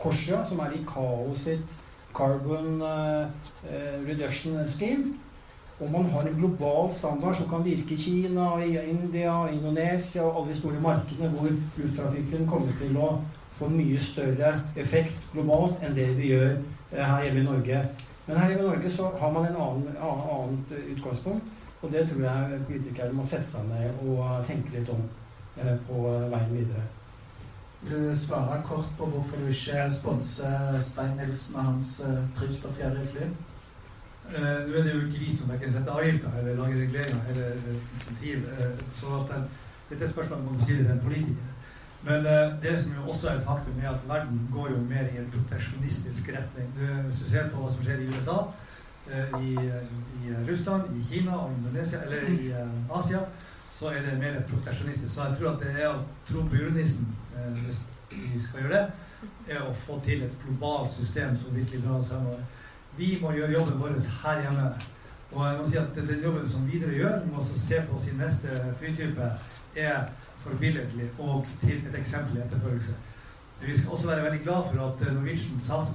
[0.00, 1.80] Korsia, som er i kaos sitt
[2.16, 2.82] Carbon
[4.06, 5.14] Reduction Scheme.
[5.80, 10.42] Og man har en global standard som kan virke i Kina, i India, Indonesia og
[10.42, 13.14] alle de store markedene hvor lufttrafikken kommer til å
[13.56, 16.58] få mye større effekt globalt enn det vi gjør
[16.92, 17.80] her hjemme i Norge.
[18.30, 21.44] Men her i Norge så har man en annen, annet utgangspunkt,
[21.82, 25.00] og det tror jeg politikere må sette seg ned og tenke litt om
[25.58, 26.84] eh, på veien videre.
[27.80, 33.10] Vil du svare kort på hvorfor du ikke sponser Stein Nilsen og hans eh, drivstoffgjerrige
[33.16, 33.30] fly?
[34.30, 37.70] Uh, nå er det jo ikke vi som verken setter avgifter eller lager reguleringer eller
[37.72, 38.44] insentiv.
[39.00, 39.32] Så at
[39.88, 41.49] dette er et spørsmål man må stille til en politiker.
[42.02, 45.08] Men uh, det som jo også er et faktum, er at verden går jo mer
[45.12, 46.68] i en proteksjonistisk retning.
[47.06, 48.38] Hvis du ser på hva som skjer i USA,
[49.40, 49.52] i,
[50.22, 52.52] i, Russland, i Kina og Indonesia, eller i
[52.94, 53.20] Asia,
[53.74, 55.14] så er det mer proteksjonistisk.
[55.14, 57.10] Så jeg tror at det er å tro på julenissen,
[57.66, 58.86] hvis vi skal gjøre det,
[59.50, 62.40] er å få til et globalt system som virkelig drar oss fremover
[62.96, 64.66] vi må gjøre jobben vår her hjemme.
[65.30, 68.18] Og jeg må si at den jobben som Widerøe gjør, med å se på sin
[68.18, 69.28] neste flytype,
[69.78, 70.08] er
[70.44, 72.94] forbilledlig og til et eksempel i etterfølgelse.
[73.60, 75.90] Vi skal også være veldig glad for at Norwegian SAS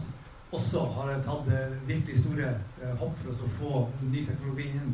[0.52, 1.50] også har tatt
[1.88, 4.94] virkelig store eh, hopp for oss å få ny teknologi inn.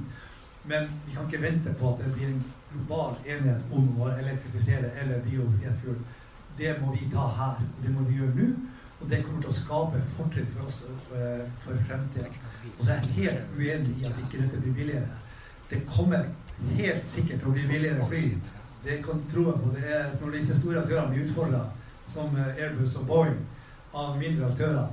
[0.66, 4.92] Men vi kan ikke vente på at det blir en global enighet om å elektrifisere
[5.02, 6.00] eller biojetfuel.
[6.58, 7.64] Det må vi ta her.
[7.84, 8.50] Det må vi gjøre nå.
[9.02, 12.30] Og det kommer til å skape fortrinn for oss for, fremtida.
[12.78, 15.22] Og så er jeg helt uenig i at ikke dette blir billigere.
[15.72, 16.28] Det kommer
[16.78, 18.22] helt sikkert til å bli billigere fly.
[18.84, 19.74] Det kan tro på.
[19.76, 21.65] Det er når disse store aktørene blir utfordra,
[22.13, 23.38] som Airbus og Boeing,
[23.94, 24.88] av mindre aktører,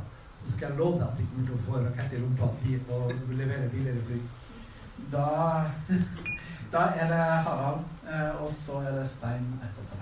[0.44, 2.48] så skal jeg love deg at de kommer til å få rakett i rumpa
[2.96, 4.18] og levere billigere fly.
[5.12, 5.26] Da,
[6.74, 9.98] da er det Harald, eh, og så er det Stein etterpå.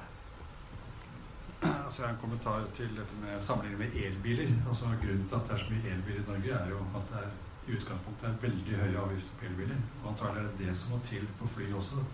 [1.67, 4.53] Altså En kommentar til dette med sammenligning med elbiler.
[4.69, 7.23] Altså Grunnen til at det er så mye elbiler i Norge, er jo at det
[7.25, 7.35] er
[7.67, 9.79] i utgangspunktet er veldig høye avgifter på elbiler.
[10.03, 12.05] Og antagelig er det det som må til på fly også.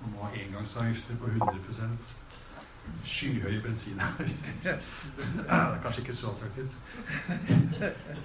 [0.00, 1.60] Man må ha engangsavgifter på 100
[3.04, 4.78] skyhøye bensinavgifter.
[5.16, 6.76] det er kanskje ikke så attraktivt.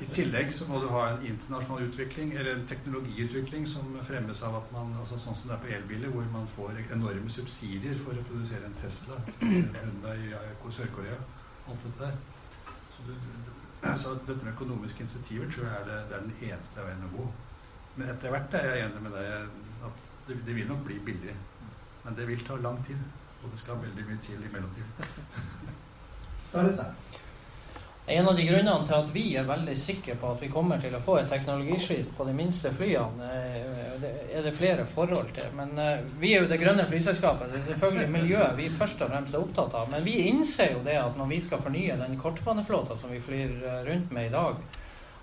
[0.01, 4.59] I tillegg så må du ha en internasjonal utvikling, eller en teknologiutvikling som fremmes av
[4.61, 8.17] at man altså Sånn som det er på elbiler, hvor man får enorme subsidier for
[8.17, 9.19] å produsere en Tesla.
[9.41, 11.17] Hyundai i Sør-Korea.
[11.69, 12.17] Alt dette der.
[12.95, 16.85] Så, det, så dette med økonomiske insentiver tror jeg er, det, det er den eneste
[16.85, 17.25] veien å gå.
[17.95, 21.54] Men etter hvert er jeg enig med deg at det, det vil nok bli billigere.
[22.05, 23.01] Men det vil ta lang tid.
[23.43, 24.93] Og det skal veldig mye til i mellomtiden.
[26.53, 27.05] Da er det sterkt.
[28.07, 30.93] En av de grunnene til at vi er veldig sikre på at vi kommer til
[30.93, 34.03] å få et teknologiskip på de minste flyene, eh,
[34.37, 35.47] er det flere forhold til.
[35.57, 39.01] Men eh, vi er jo det grønne flyselskapet, så det er selvfølgelig miljøet vi først
[39.01, 39.89] og fremst er opptatt av.
[39.89, 43.57] Men vi innser jo det at når vi skal fornye den kortbaneflåta som vi flyr
[43.57, 44.61] eh, rundt med i dag,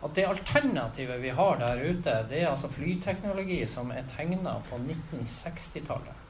[0.03, 4.83] at det alternativet vi har der ute, det er altså flyteknologi som er tegna på
[4.83, 6.22] 1960-tallet.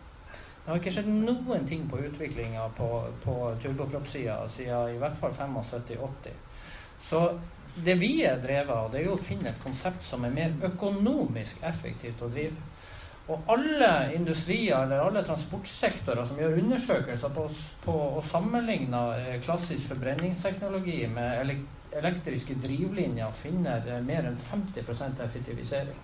[0.62, 2.88] Det har ikke skjedd noen ting på utviklinga på,
[3.24, 6.36] på turbokroppsida siden i hvert fall 75-80.
[7.02, 7.22] Så
[7.74, 10.54] det vi er drevet av, det er jo å finne et konsept som er mer
[10.68, 12.70] økonomisk effektivt å drive.
[13.32, 21.04] Og alle industrier eller alle transportsektorer som gjør undersøkelser på, å sammenligne eh, klassisk forbrenningsteknologi
[21.10, 21.54] med
[22.02, 26.02] elektriske drivlinjer, finner eh, mer enn 50% effektivisering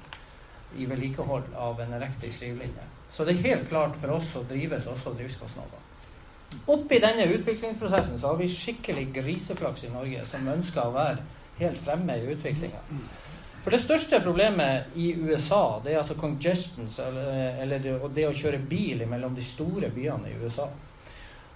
[0.79, 2.87] i vedlikehold av en elektrisk drivlinje.
[3.11, 5.85] Så det er helt klart for oss å drives også driftskostnader.
[6.73, 11.25] Oppi denne utviklingsprosessen så har vi skikkelig griseflaks i Norge som ønsker å være
[11.59, 12.83] helt fremme i utviklinga.
[13.65, 17.33] For det største problemet i USA det er altså congestions, eller,
[17.65, 20.69] eller det, det, å kjøre bil mellom de store byene i USA.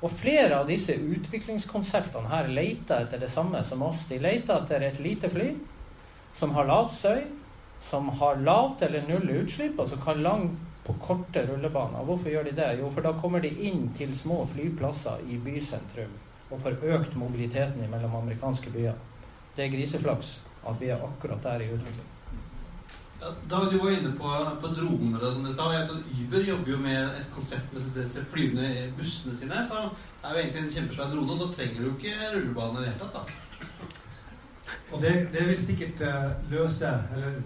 [0.02, 4.02] Og flere av disse utviklingskonseptene her leter etter det samme som oss.
[4.10, 5.52] De leter etter et lite fly
[6.40, 7.22] som har lav støy,
[7.86, 12.04] som har lavt eller null utslipp, og som kan langt på korte rullebaner.
[12.04, 12.70] Hvorfor gjør de det?
[12.80, 16.14] Jo, for da kommer de inn til små flyplasser i bysentrum
[16.52, 18.96] og får økt mobiliteten mellom amerikanske byer.
[19.56, 20.40] Det er griseflaks.
[20.62, 22.06] at vi er akkurat der i utvikling.
[23.20, 24.30] Ja, Dag, du var inne på,
[24.62, 25.90] på droner og sånn i stad.
[26.20, 29.58] Uber jobber jo med et konsept med disse flyvende bussene sine.
[29.66, 29.80] Så
[30.22, 33.00] er jo egentlig en kjempesvær drone, og da trenger du ikke rullebane i det hele
[33.02, 33.16] tatt.
[33.16, 33.42] da.
[34.92, 37.42] Og det, det vil sikkert eh, løse, eller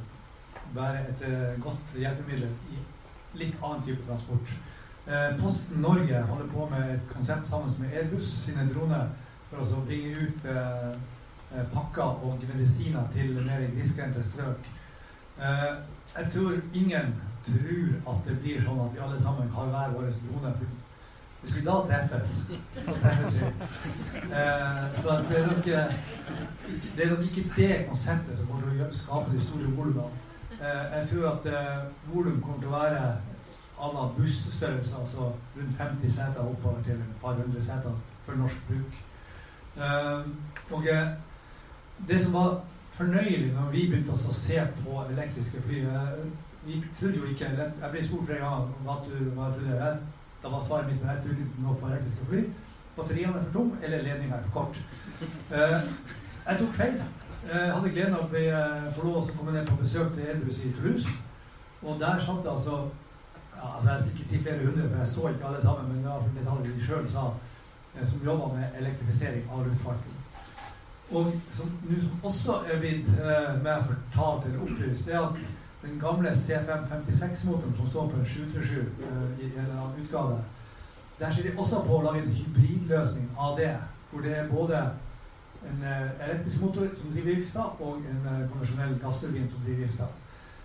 [0.77, 2.83] være et eh, godt hjelpemiddel i
[3.39, 4.55] litt annen type transport.
[5.07, 9.13] Eh, Posten Norge holder på med et konsept sammen med Airbus sine droner
[9.51, 10.89] for å bringe ut eh,
[11.55, 14.67] eh, pakker og medisiner til mer grisgrendte strøk.
[15.39, 15.71] Eh,
[16.17, 17.15] jeg tror ingen
[17.47, 20.53] tror at det blir sånn at vi alle sammen har hver vår drone.
[21.43, 22.39] Hvis vi da treffes,
[22.87, 23.51] så treffes vi.
[24.27, 25.93] Eh, så det er, nok, eh,
[26.97, 30.26] det er nok ikke det konseptet som kommer til å skape de store volumene.
[30.61, 33.01] Eh, jeg tror at eh, volum kommer til å være
[33.77, 38.97] annen busstørrelse, altså rundt 50 seter oppover til et par hundre seter for norsk bruk.
[39.77, 40.31] Eh,
[40.73, 40.89] og
[42.09, 42.55] det som var
[42.97, 45.83] fornøyelig når vi begynte å se på elektriske fly
[46.67, 49.77] Vi jo ikke Jeg ble spurt flere ganger hva du hva trodde.
[49.77, 49.99] Jeg,
[50.43, 52.41] da var svaret mitt jeg trodde ikke noe på elektriske fly.
[52.97, 54.81] Batteriene er for tomme, eller ledninga er for kort.
[55.53, 56.99] Jeg tok feil.
[57.47, 60.31] Jeg hadde gleden av å eh, få lov til å komme ned på besøk til
[60.33, 61.13] Edrus i Toulouse.
[61.87, 62.79] Og der satt det altså
[63.57, 66.03] ja, altså Jeg skal ikke si flere hundre, for jeg så ikke alle sammen, men
[66.03, 67.27] det var detaljer de sjøl sa,
[67.95, 70.19] eh, som jobba med elektrifisering av luftfarten.
[71.11, 75.39] Og som som også er blitt eh, med fortalt eller opplyst, det er at
[75.83, 80.43] den gamle C556-motoren som står på en 737 eh, i en utgave,
[81.21, 83.77] der ser de også på å lage en hybridløsning av det,
[84.11, 84.83] hvor det er både
[85.71, 90.09] en eh, elektrisk motor som driver vifta, og en eh, konvensjonell gassturbin som driver vifta.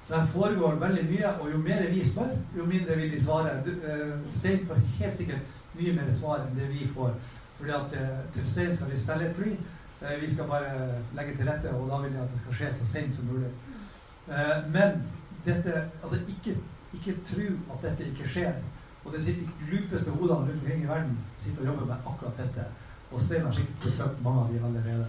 [0.06, 3.52] Så her foregår veldig mye, og jo mer vi spør, jo mindre vil de svare.
[3.68, 7.14] Eh, Stein får helt sikkert mye mer svar enn det vi får.
[7.58, 7.96] Fordi at
[8.34, 9.52] til Stein skal vi stelle et fly.
[10.22, 10.70] Vi skal bare
[11.14, 13.52] legge til rette, og da vil jeg at det skal skje så sent som mulig.
[14.74, 15.04] Men
[15.46, 16.56] dette Altså, ikke,
[16.94, 18.56] ikke tro at dette ikke skjer.
[19.06, 22.42] Og det sitter de klupeste hodene rundt omkring i verden sitter og jobber med akkurat
[22.42, 22.66] dette.
[23.12, 25.08] Og Stein har sikkert besøkt mange av de allerede.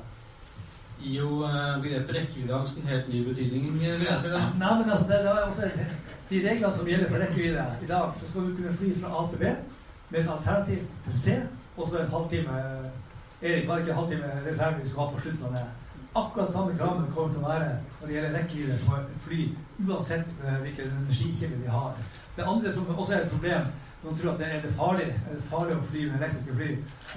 [1.02, 4.32] Gir jo eh, begrepet rekkeviddeangst en helt ny betydning, vil jeg si.
[4.32, 4.42] da.
[4.58, 5.70] Nei, men altså, det, er også
[6.30, 9.28] De reglene som gjelder for rekkevidde i dag, så skal du kunne fly fra A
[9.30, 9.54] til B
[10.12, 11.36] med et alternativ til C,
[11.76, 12.56] og så en halvtime
[13.42, 15.64] Erik, var ikke en halvtime reserve vi skulle ha på slutten av det?
[16.14, 19.40] Akkurat samme kravene kommer til å være når det gjelder rekkevidde et fly,
[19.86, 21.96] uansett eh, hvilken energikilde de har.
[22.36, 23.70] Det andre som også er et problem,
[24.02, 26.70] noen tror at det er det farlig, er det farlig å fly med elektriske fly.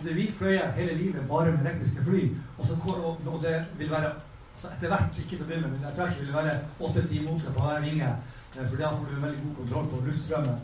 [0.05, 2.23] Det vi fløy hele livet bare med elektriske fly,
[2.57, 4.13] og, så, og, og det vil være
[4.61, 6.55] så etter hvert, ikke til å begynne men etter hvert vil det være
[6.87, 8.11] åtte-ti motorer på hver vinge.
[8.55, 10.61] eh, For da får du veldig god kontroll på luftstrømmen.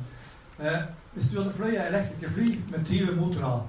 [0.60, 0.82] Eh,
[1.14, 3.66] hvis du hadde fløyet elektriske fly med 20 motorer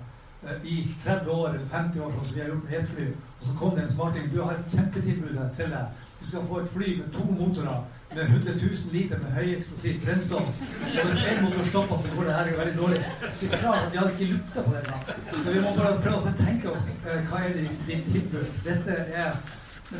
[0.46, 3.08] eh, i 30 år eller 50 år, som vi har gjort med fly,
[3.40, 6.06] og så kom det en smarting Du har et kjempetilbud til deg.
[6.20, 7.82] Du skal få et fly med to motorer
[8.14, 10.48] med 100 000 liter med høyeksplosivt brennstoff.
[10.83, 12.98] Hvis én motor stopper, så går det her veldig dårlig.
[13.40, 14.83] Det er klart at Vi hadde ikke lukta på det.
[14.87, 15.14] da.
[15.44, 18.46] Så vi må bare prøve å tenke oss eh, hva er det tilbud.
[18.64, 19.31] Dette er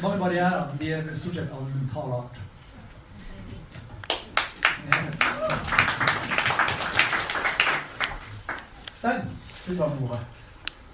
[0.03, 2.41] mange barrierer, de er stort sett av mental art.
[8.91, 9.27] Stein,
[9.67, 10.42] du tar ordet.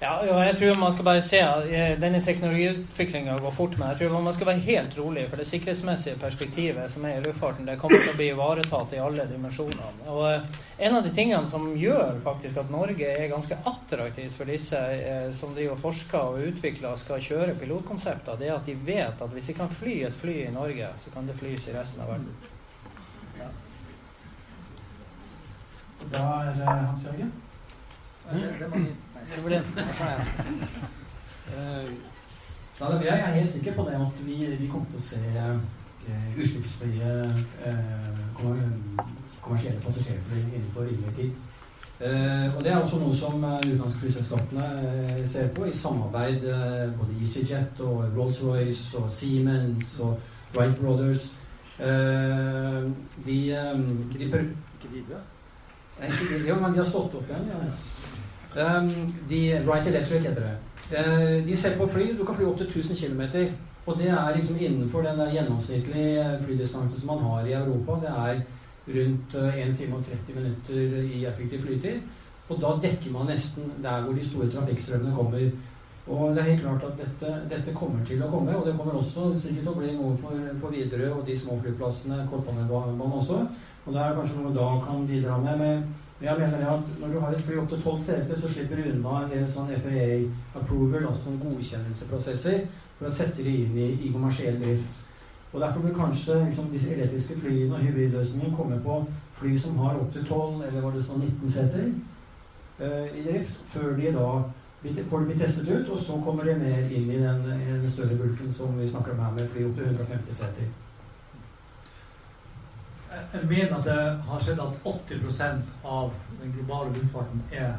[0.00, 3.98] Ja, jeg tror man skal bare se at eh, denne teknologiutviklinga går fort, men jeg
[3.98, 5.24] tror man skal være helt rolig.
[5.26, 9.00] For det sikkerhetsmessige perspektivet som er i luftfarten, det kommer til å bli ivaretatt i
[9.02, 9.88] alle dimensjonene.
[10.06, 14.46] Og eh, en av de tingene som gjør faktisk at Norge er ganske attraktivt for
[14.46, 18.78] disse eh, som driver forsker og utvikler og skal kjøre pilotkonsepter, det er at de
[18.86, 21.74] vet at hvis de kan fly et fly i Norge, så kan det flys i
[21.74, 22.30] resten av verden.
[26.14, 27.34] Da er Hans Jørgen.
[31.48, 36.38] Eh, jeg er helt sikker på det at vi, vi kommer til å se eh,
[36.38, 37.14] utslippsfrie
[37.66, 38.08] eh,
[39.42, 41.32] kommersielle passasjerfly innenfor rimelig tid.
[42.00, 44.66] Eh, og Det er også noe som eh, utenlandske flyselskapene
[45.16, 50.20] eh, ser på i samarbeid eh, både EasyJet og Rolls-Royce og Siemens og
[50.54, 51.32] Wright Brothers.
[51.80, 52.84] Eh,
[53.26, 53.82] de, eh,
[54.14, 54.46] griper?
[55.98, 57.50] Ikke de, jo, men de har stått opp igjen.
[57.50, 57.97] Ja, ja.
[58.56, 60.56] Um, de, Wright Electric heter det.
[60.88, 62.12] Uh, de ser på fly.
[62.18, 63.22] Du kan fly opp til 1000 km.
[63.88, 67.92] Og det er liksom innenfor den der gjennomsnittlige flydistansen som man har i Europa.
[68.02, 68.40] Det er
[68.88, 72.00] rundt eh, 1 time og 30 minutter i effektiv flytid.
[72.48, 75.50] Og da dekker man nesten der hvor de store trafikkstrømmene kommer.
[76.06, 78.96] Og det er helt klart at dette, dette kommer til å komme, og det kommer
[78.96, 83.42] også sikkert til å bli noe for, for Widerøe og de små flyplassene, kortbanebanen også.
[83.86, 85.58] Og det er kanskje noe da kan bidra med.
[85.58, 86.07] med.
[86.18, 88.80] Men jeg mener at når du har et fly opp til tolv seter, så slipper
[88.80, 92.64] du unna en sånn FAA-approval, altså sånn godkjennelsesprosesser,
[92.98, 95.04] for å sette det inn i, i kommersiell drift.
[95.52, 98.98] Og Derfor bør kanskje liksom, disse elektriske flyene og hybridløsningen komme på
[99.38, 101.86] fly som har opptil 12 eller var det sånn 19 seter
[102.82, 104.28] uh, i drift, før de da
[104.82, 107.88] får de bli testet ut, og så kommer de mer inn i den, i den
[107.90, 110.68] større bulken som vi snakker om her, med fly opp til 150 seter.
[113.08, 116.10] Jeg mener at det har skjedd at 80% av
[116.42, 117.78] den globale luftfarten er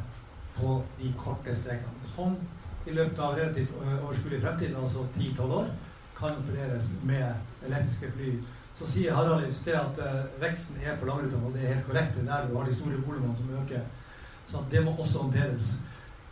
[0.55, 2.01] på de korte strekene.
[2.03, 2.37] Som
[2.87, 5.69] i løpet av relativt overskuelig fremtid, altså 10-12 år,
[6.17, 8.33] kan opereres med elektriske fly.
[8.79, 11.87] Så sier Harald i sted at uh, veksten er på langrutene, og det er helt
[11.87, 12.15] korrekt.
[12.15, 13.81] Det er der du har de store volumene som øker.
[14.49, 15.73] Så det må også håndteres.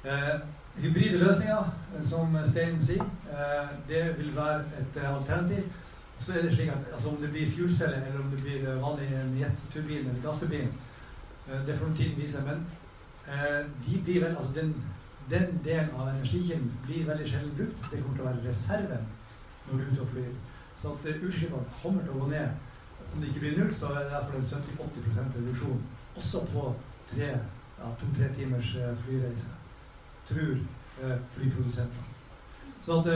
[0.06, 0.40] Uh,
[0.82, 5.68] hybride løsninger, som Stein sier, uh, det vil være et alternativ.
[6.20, 9.10] Så er det slik at altså, Om det blir fuelceller, eller om det blir vanlig
[9.40, 10.74] jetturbin eller gassturbin,
[11.68, 12.44] det får tiden vise.
[12.46, 12.66] Men
[13.86, 14.76] de blir vel, altså den,
[15.30, 17.92] den delen av energikilden blir veldig sjelden brukt.
[17.92, 19.06] Det kommer til å være reserven
[19.68, 20.34] når du er ute og flyr.
[20.82, 22.50] Så at utslippene kommer til å gå ned.
[23.14, 25.86] Om det ikke blir null, så er det derfor en 70-80% reduksjon.
[26.18, 26.66] Også på
[27.12, 27.30] to-tre
[27.80, 29.54] ja, timers uh, flyreise.
[30.28, 30.58] Tror
[31.36, 32.04] flyprodusentene.
[32.82, 33.08] Så at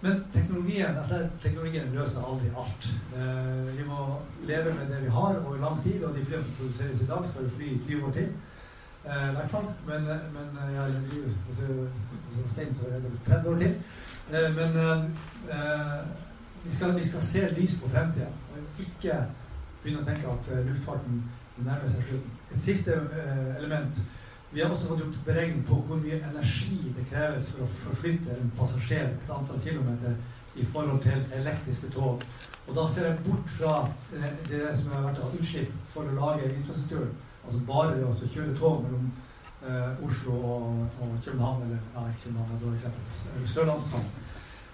[0.00, 2.86] men teknologien, altså, teknologien løser aldri alt.
[3.16, 6.54] Eh, vi må leve med det vi har over lang tid, og de flyene som
[6.60, 8.30] produseres i dag, skal jo fly i 20 år til.
[9.04, 9.68] Eh, I hvert fall.
[9.88, 10.86] Men, men ja,
[12.36, 13.76] hos Stein så er det 30 år til.
[14.32, 15.04] Eh, men eh,
[16.64, 19.16] vi skal, vi, skal, se lys på fremtida, og ikke
[19.82, 21.22] begynne å tenke at eh, luftfarten
[21.56, 22.36] nærmer seg slutten.
[22.54, 22.94] Et siste
[23.58, 24.02] element.
[24.52, 28.34] Vi har også fått gjort beregning på hvor mye energi det kreves for å forflytte
[28.34, 30.16] en passasjer et antall kilometer
[30.58, 32.24] i forhold til elektriske tog.
[32.66, 33.74] Og da ser jeg bort fra
[34.48, 37.12] det som har vært av utslipp for å lage infrastrukturen.
[37.44, 39.06] Altså bare det å kjøre tog mellom
[39.62, 44.10] eh, Oslo og, og, København, eller ja, København er eksempel, Sørlandsbanen.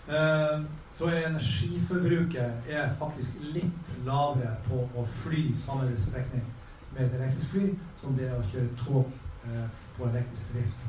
[0.09, 0.65] Eh,
[0.97, 6.49] så er energiforbruket er faktisk litt lavere på å fly samme strekning
[6.95, 9.15] med et elektrisk fly som det å kjøre tog
[9.53, 10.81] eh, på elektrisk drift.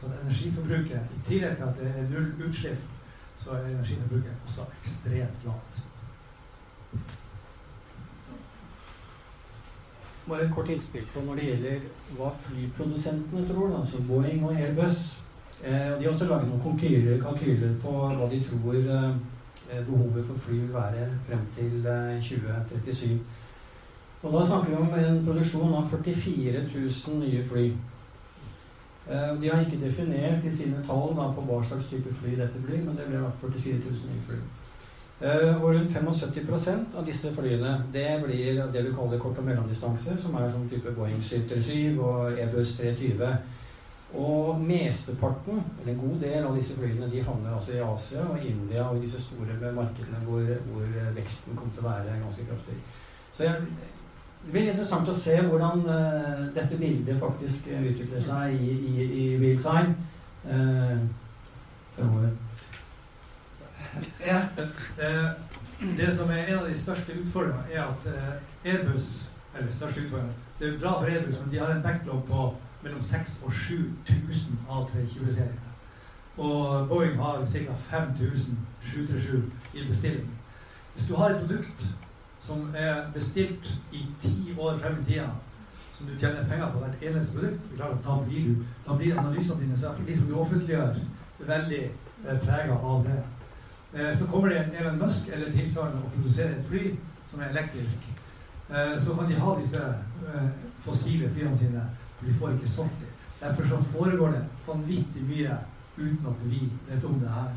[0.00, 2.82] Så energiforbruket, i tillegg til at det er null utslipp,
[3.44, 5.80] så er energiforbruket også ekstremt lavt.
[10.28, 15.22] Bare et kort innspill på når det gjelder hva flyprodusentene tror, altså Boeing og Airbus.
[15.64, 16.78] Eh, de har også laget noen
[17.22, 23.18] kalkyler, på hva de tror eh, behovet for fly vil være frem til eh, 2037.
[24.22, 27.66] Og da snakker vi om en produksjon av 44 000 nye fly.
[29.08, 32.60] Eh, de har ikke definert i sine tall da, på hva slags type fly dette
[32.60, 34.40] blir, men det blir 44 000 nye fly.
[35.18, 40.14] Uh, og rundt 75% av disse flyene det blir det vi kaller kort- og mellomdistanse,
[40.14, 43.32] som er sånn type Boeing 737 og Ebus 320.
[44.14, 48.46] Og mesteparten, eller en god del av disse flyene, de havner altså i Asia og
[48.46, 52.78] India og i disse store markedene hvor, hvor veksten kommer til å være ganske kraftig.
[53.32, 53.66] Så jeg,
[54.48, 59.24] det blir interessant å se hvordan uh, dette bildet faktisk utvikler seg i, i, i
[59.42, 59.96] real time
[60.48, 61.18] uh.
[64.26, 64.40] Ja.
[65.04, 65.30] Eh,
[65.96, 70.34] det som er en av de største utfordringene, er at eh, Airbus Eller største utfordringen
[70.58, 74.58] Det er bra for Airbus, men de har en backlog på mellom 6000 og 7000
[74.70, 75.52] A320-serier.
[76.36, 77.74] Og Boeing har ca.
[77.90, 80.30] 5000 737 i bestilling.
[80.94, 81.86] Hvis du har et produkt
[82.48, 85.28] som er bestilt i ti år frem i tida,
[85.94, 88.54] som du tjener penger på hvert eneste produkt, da blir,
[88.86, 90.94] da blir analysene dine, de som du offentliggjør,
[91.38, 93.18] veldig eh, prega av det.
[93.92, 96.94] Eh, så kommer det en Elon Musk eller tilsvarende og produserer et fly
[97.30, 98.08] som er elektrisk.
[98.70, 99.84] Eh, så kan de ha disse
[100.32, 100.48] eh,
[100.86, 101.84] fossile flyene sine,
[102.18, 103.14] for de får ikke solgt dem.
[103.40, 105.60] Derfor så foregår det vanvittig mye
[105.98, 107.52] uten at vi vet om det her.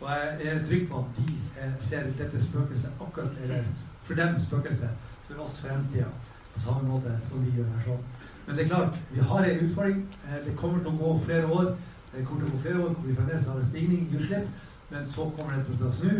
[0.00, 3.64] Og jeg er trygg på at de ser dette spøkelset akkurat eller
[4.10, 4.88] for dem spøkelse.
[5.30, 6.08] for oss fremtida,
[6.54, 8.00] på samme måte som vi gjør her sånn.
[8.46, 10.00] Men det er klart, vi har en utfordring.
[10.46, 11.68] Det kommer til å gå flere år.
[12.10, 14.48] Det kommer til å gå flere år hvor vi fremdeles har en stigning i utslipp.
[14.90, 16.16] Men så kommer dette til å snu,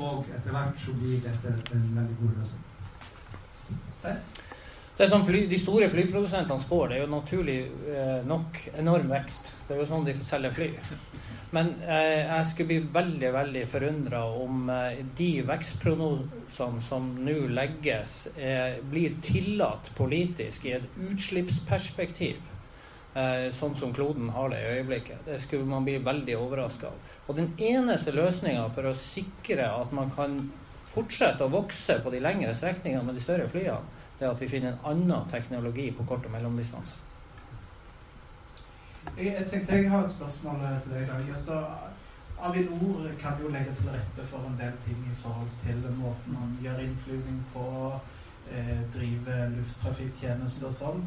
[0.00, 2.62] og etter hvert så blir dette en veldig god løsning.
[4.96, 7.58] Det som fly, De store flyprodusentene spår, det er jo naturlig
[7.92, 9.52] eh, nok enorm vekst.
[9.68, 10.70] Det er jo sånn de selger fly.
[11.54, 18.16] Men eh, jeg skulle bli veldig veldig forundra om eh, de vekstprognosene som nå legges,
[18.34, 22.52] eh, blir tillatt politisk i et utslippsperspektiv.
[23.56, 25.22] Sånn som kloden har det i øyeblikket.
[25.24, 27.14] Det skulle man bli veldig overraska av.
[27.24, 30.34] Og den eneste løsninga for å sikre at man kan
[30.92, 33.80] fortsette å vokse på de lengre strekningene med de større flyene,
[34.18, 37.05] det er at vi finner en annen teknologi på kort- og mellomdistanse.
[39.14, 41.06] Jeg, jeg tenkte jeg har et spørsmål eh, til deg.
[41.08, 41.28] Dag.
[41.36, 41.60] Altså,
[42.46, 46.58] Avinor kan jo legge til rette for en del ting i forhold til måten man
[46.62, 47.64] gjør innflyvning på,
[48.50, 51.06] eh, drive lufttrafikktjenester og sånn.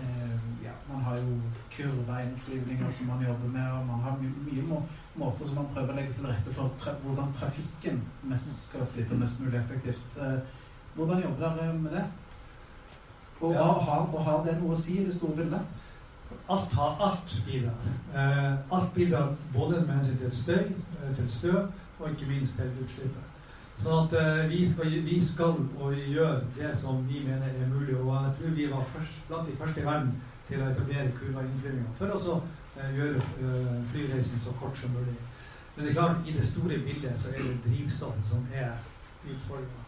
[0.00, 1.36] Eh, ja, man har jo
[1.74, 4.82] kurveinnflyvninger som man jobber med, og man har my mye må
[5.18, 7.98] måter som man prøver å legge til rette for tra hvordan trafikken
[8.30, 10.16] mest skal flyte mest mulig effektivt.
[10.16, 10.38] Eh,
[10.94, 12.04] hvordan jobber dere med det?
[13.40, 13.64] Og, Ja.
[13.64, 15.79] har, og har det noe å si i det store bildet?
[16.50, 17.76] Alt, har, alt bidrar.
[18.14, 20.64] Eh, alt bidrar både med hensyn til støy,
[20.98, 21.60] eh, til støv
[22.00, 23.26] og ikke minst til utslippet.
[23.80, 27.70] Sånn at eh, vi, skal, vi skal og vi gjør det som vi mener er
[27.70, 27.96] mulig.
[27.96, 30.14] Og jeg tror vi var først, blant de første i verden
[30.48, 31.94] til å etablere kurveinnflyvninger.
[31.98, 32.38] For å
[32.76, 35.16] eh, gjøre eh, flyreisen så kort som mulig.
[35.76, 38.74] Men det er klart, i det store bildet så er det drivstoffet som er
[39.24, 39.86] utfordringa.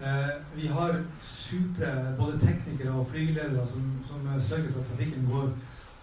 [0.00, 5.52] Eh, vi har supre både teknikere og flygeledere som, som sørger for at trafikken går,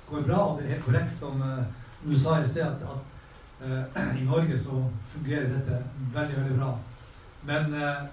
[0.10, 0.38] går bra.
[0.38, 1.64] Og det er helt korrekt som eh,
[2.06, 4.84] du sa i sted, at, at eh, i Norge så
[5.14, 5.82] fungerer dette
[6.14, 6.74] veldig, veldig bra.
[7.44, 8.04] Men eh,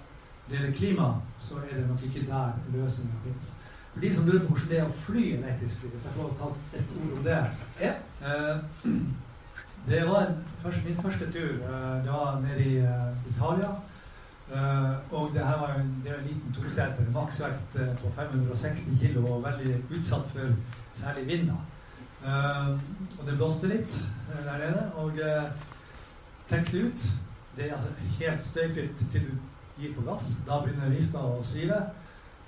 [0.47, 3.53] når det gjelder klima, så er det nok ikke der løsninga fins.
[3.93, 6.33] For de som lurer på hvordan det er å fly elektrisk fly, hvis jeg får
[6.39, 7.37] ta et ord om det
[8.21, 8.57] eh,
[9.85, 10.31] Det var
[10.63, 11.51] først, min første tur.
[11.61, 13.69] eh, det var nede i eh, Italia.
[14.53, 18.11] Eh, og det her var jo en, det er en liten toseter, maksvekt eh, på
[18.15, 20.57] 560 kg og veldig utsatt for
[20.93, 21.61] særlig vinder.
[22.25, 22.69] Eh,
[23.19, 24.87] og det blåste litt eh, der nede.
[25.01, 25.51] Og uh,
[26.49, 27.11] taxi ut.
[27.57, 29.37] Det er altså helt støyfritt til du
[29.81, 30.31] gir på gass.
[30.47, 31.79] Da begynner vifta å svive.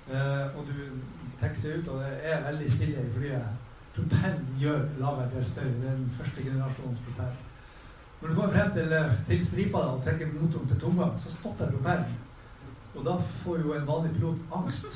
[0.08, 1.00] Eh, og du
[1.40, 3.48] taxier ut, og det er veldig stille i flyet.
[3.96, 5.64] Propellen gjør lager del støy.
[5.64, 7.34] Det er den første generasjonens propell.
[8.20, 11.30] Når du kommer frem til, eh, til stripa da, og trekker motoren til tomgang, så
[11.30, 12.16] stopper propellen.
[12.94, 14.86] Og da får jo en vanlig pilot angst.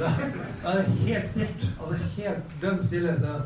[0.00, 0.06] da
[0.70, 1.66] er det helt stilt.
[1.80, 3.20] Altså helt dønn stille.
[3.20, 3.40] Så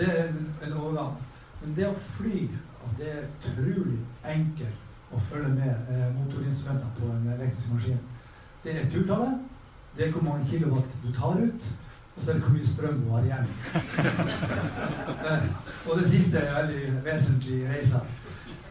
[0.00, 0.28] det er
[0.66, 1.16] en, overgang.
[1.60, 2.46] Men det å fly,
[2.80, 8.00] altså det er utrolig enkelt å følge med eh, motorinstrumentene på en elektrisk maskin.
[8.64, 9.38] Det er turtallet,
[9.96, 11.68] det er hvor mange kilowatt du tar ut,
[12.16, 13.52] og så er det hvor mye strøm du har igjen.
[15.26, 15.46] eh,
[15.88, 18.04] og det siste er veldig vesentlig i reisa.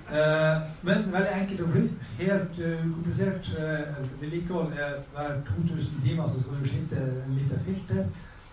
[0.09, 1.83] Eh, men veldig enkelt å fly.
[2.19, 3.51] Helt ukomplisert.
[3.59, 8.07] Uh, Vedlikehold er hver 2000 timer så skal du skifte en liter filter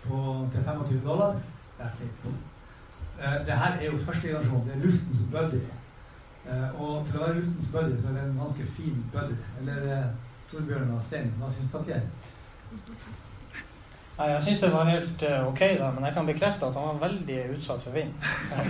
[0.05, 0.21] på,
[0.53, 1.41] til 25 dollar.
[1.79, 2.29] That's it.
[3.17, 4.65] Uh, det her er jo første generasjon.
[4.67, 5.65] Det er luftens buddy.
[6.47, 9.37] Eh, og til å være luftens buddy, så er det en ganske fin buddy.
[9.61, 10.09] Eller eh,
[10.51, 12.03] Torbjørn og Stein, hva syns dere?
[14.17, 16.87] Nei, Jeg syns det var helt uh, ok, da, men jeg kan bekrefte at han
[16.87, 18.15] var veldig utsatt for vind.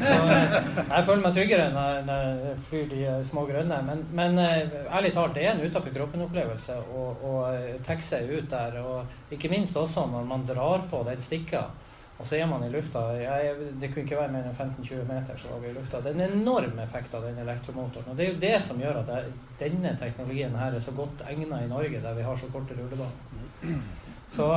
[0.02, 0.58] Så uh,
[0.96, 3.78] jeg føler meg tryggere når, jeg flyr de uh, små grønne.
[3.88, 7.38] Men, men ærlig talt, det er en utafor kroppen-opplevelse å, å
[8.10, 8.82] seg ut der.
[8.82, 11.68] Og ikke minst også når man drar på den stikka,
[12.18, 13.02] og så er man i lufta.
[13.22, 16.00] Jeg, det kunne ikke være mer enn 15-20 meter, så var vi i lufta.
[16.02, 18.10] Det er en enorm effekt av den elektromotoren.
[18.10, 21.22] Og det er jo det som gjør at jeg, denne teknologien her er så godt
[21.30, 23.78] egna i Norge, der vi har så korte rullebaner.
[24.34, 24.48] Så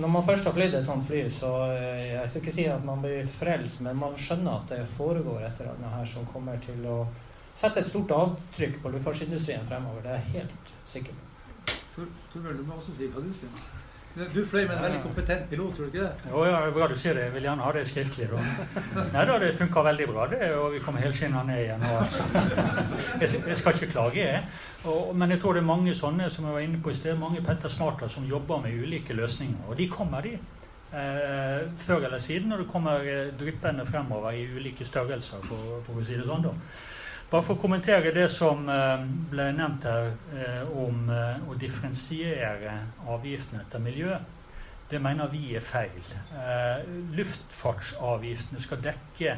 [0.00, 3.00] når man først har flydd et sånt fly, så jeg skal ikke si at man
[3.02, 6.84] blir frelst, men man skjønner at det foregår et eller annet her som kommer til
[6.90, 6.98] å
[7.56, 10.02] sette et stort avtrykk på luftfartsindustrien fremover.
[10.04, 12.06] Det er jeg helt sikker på.
[12.34, 13.22] Torbjørn, du må også si hva
[14.16, 16.30] du fløy med en veldig kompetent pilot, tror du ikke det?
[16.30, 17.26] Jo, ja, bra du sier det.
[17.26, 18.28] Jeg vil gjerne ha det skriftlig.
[18.30, 18.44] da.
[19.12, 21.84] Nei da, det funka veldig bra, det, og vi kommer helskinna ned igjen.
[21.84, 22.24] Og altså.
[23.20, 24.42] jeg, skal ikke klage, jeg.
[24.88, 27.18] Og, men jeg tror det er mange sånne som jeg var inne på i sted,
[27.20, 29.68] mange Petter Smarter som jobber med ulike løsninger.
[29.68, 30.38] Og de kommer, de.
[30.96, 33.08] Eh, før eller siden, når det kommer
[33.38, 36.48] dryppende fremover i ulike størrelser, for, for å si det sånn.
[36.48, 36.56] da.
[37.26, 39.00] Bare for å kommentere det som eh,
[39.32, 42.76] ble nevnt her eh, om eh, å differensiere
[43.10, 44.14] avgiftene etter miljø.
[44.86, 46.04] Det mener vi er feil.
[47.18, 49.32] Luftfartsavgiftene skal dekke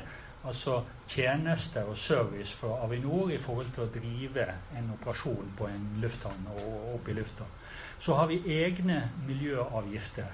[0.45, 4.45] altså tjenester og service fra Avinor i forhold til å drive
[4.77, 7.49] en operasjon på en lufthavn og opp i lufta.
[7.97, 10.29] Så har vi egne miljøavgifter.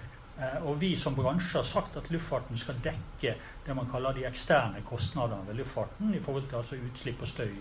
[0.67, 4.83] Og vi som bransje har sagt at luftfarten skal dekke det man kaller de eksterne
[4.89, 7.53] kostnadene ved luftfarten i forhold til altså utslipp og støy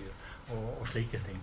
[0.50, 1.38] og, og slike ting.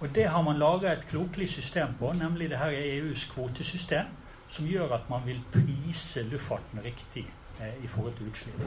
[0.00, 4.06] Og det har man laga et klokelig system på, nemlig det her er EUs kvotesystem,
[4.48, 7.26] som gjør at man vil prise luftfarten riktig
[7.60, 8.62] eh, i forhold til utslipp.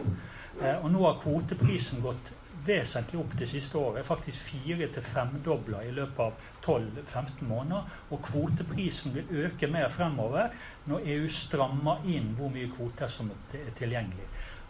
[0.61, 2.33] Eh, og nå har kvoteprisen gått
[2.65, 4.05] vesentlig opp det siste året.
[4.05, 7.99] Faktisk fire til femdobla i løpet av 12-15 måneder.
[8.11, 10.53] Og kvoteprisen vil øke mer fremover
[10.89, 14.27] når EU strammer inn hvor mye kvoter som er tilgjengelig.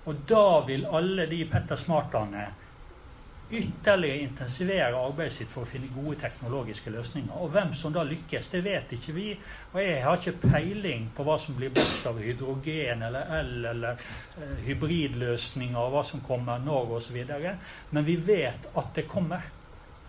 [0.09, 2.47] Og da vil alle de Petter Smarterne
[3.51, 7.33] ytterligere intensivere arbeidet sitt for å finne gode teknologiske løsninger.
[7.43, 9.27] Og hvem som da lykkes, det vet ikke vi.
[9.73, 14.01] Og jeg har ikke peiling på hva som blir best av hydrogen eller el eller
[14.39, 17.21] eh, hybridløsninger, hva som kommer når osv.
[17.91, 19.47] Men vi vet at det kommer.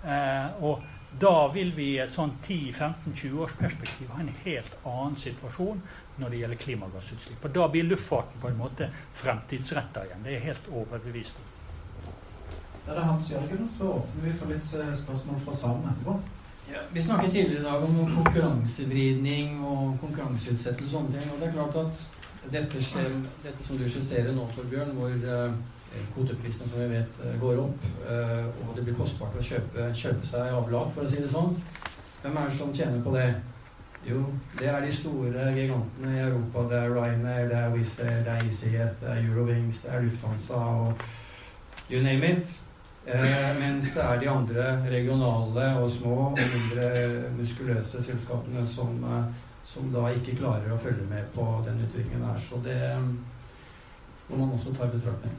[0.03, 0.83] Eh, og
[1.21, 5.83] da vil vi i et sånn 10-15-20 års perspektiv ha en helt annen situasjon
[6.23, 7.45] når det gjelder klimagassutslipp.
[7.45, 8.89] Og da blir luftfarten på en måte
[9.21, 10.25] fremtidsretta igjen.
[10.25, 11.52] Det er helt overbevist om.
[12.87, 16.17] Da er Hans Jørgen, så åpner vi for litt eh, spørsmål fra salen etterpå.
[16.73, 21.31] Ja, vi snakket tidligere i dag om konkurransevridning og konkurranseutsettelse og sånne ting.
[21.35, 22.09] Og det er klart at
[22.51, 22.83] dette,
[23.45, 25.55] dette som du skisserer nå, Torbjørn, hvor uh,
[26.15, 27.87] kvoteprisene som vi vet uh, går opp,
[28.65, 31.55] og det blir kostbart å kjøpe, kjøpe seg avlat, for å si det sånn.
[32.23, 33.29] Hvem er det som tjener på det?
[34.09, 34.25] Jo,
[34.59, 36.67] det er de store gigantene i Europa.
[36.71, 40.03] Det er Ryanair, det er Wizz Air, det er EasyJet, det er Eurowings, det er
[40.07, 41.05] Lufthansa og
[41.91, 42.63] you name it.
[43.07, 49.25] Eh, mens det er de andre regionale og små og mindre muskuløse selskapene som, eh,
[49.65, 52.39] som, da ikke klarer å følge med på den utviklingen der.
[52.39, 52.79] Så det
[54.29, 55.35] må man også ta i betraktning.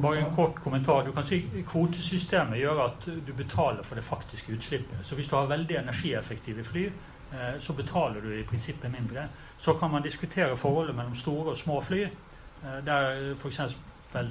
[0.00, 1.04] Bare en kort kommentar.
[1.04, 5.04] Du kan si Kvotesystemet gjør at du betaler for det faktiske utslippet.
[5.04, 9.28] Så hvis du har veldig energieffektive fly, eh, så betaler du i prinsippet mindre.
[9.58, 12.02] Så kan man diskutere forholdet mellom store og små fly.
[12.02, 13.74] Eh, der for vel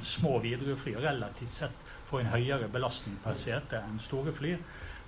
[0.04, 4.56] små Widerøe-fly relativt sett får en høyere belastning per sete enn store fly.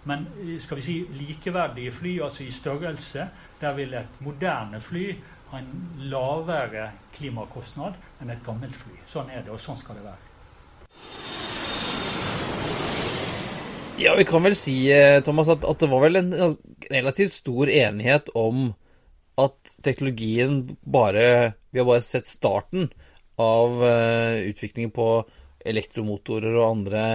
[0.10, 0.26] Men
[0.60, 3.28] skal vi si likeverdige fly, altså i størrelse,
[3.62, 5.06] der vil et moderne fly
[5.52, 5.72] ha en
[6.12, 8.96] lavere klimakostnad enn et gammelt fly.
[9.08, 10.30] Sånn er det, og sånn skal det være.
[14.02, 16.34] Ja, vi kan vel si, eh, Thomas, at, at det var vel en
[16.90, 18.72] relativt stor enighet om
[19.40, 22.92] at teknologien bare Vi har bare sett starten
[23.42, 25.08] av uh, utviklingen på
[25.64, 27.06] elektromotorer og andre,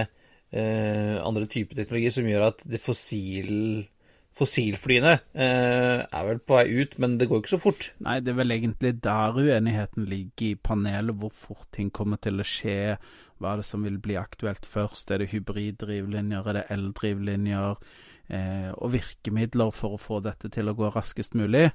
[0.55, 3.53] uh, andre typer teknologi som gjør at det fossil,
[4.35, 7.91] fossilflyene uh, er vel på vei ut, men det går ikke så fort.
[8.03, 12.41] Nei, det er vel egentlig der uenigheten ligger i panelet, hvor fort ting kommer til
[12.41, 12.99] å skje.
[13.39, 15.11] Hva er det som vil bli aktuelt først?
[15.11, 17.79] Er det hybriddrivlinjer, er det eldrivlinjer?
[18.29, 21.71] Eh, og virkemidler for å få dette til å gå raskest mulig.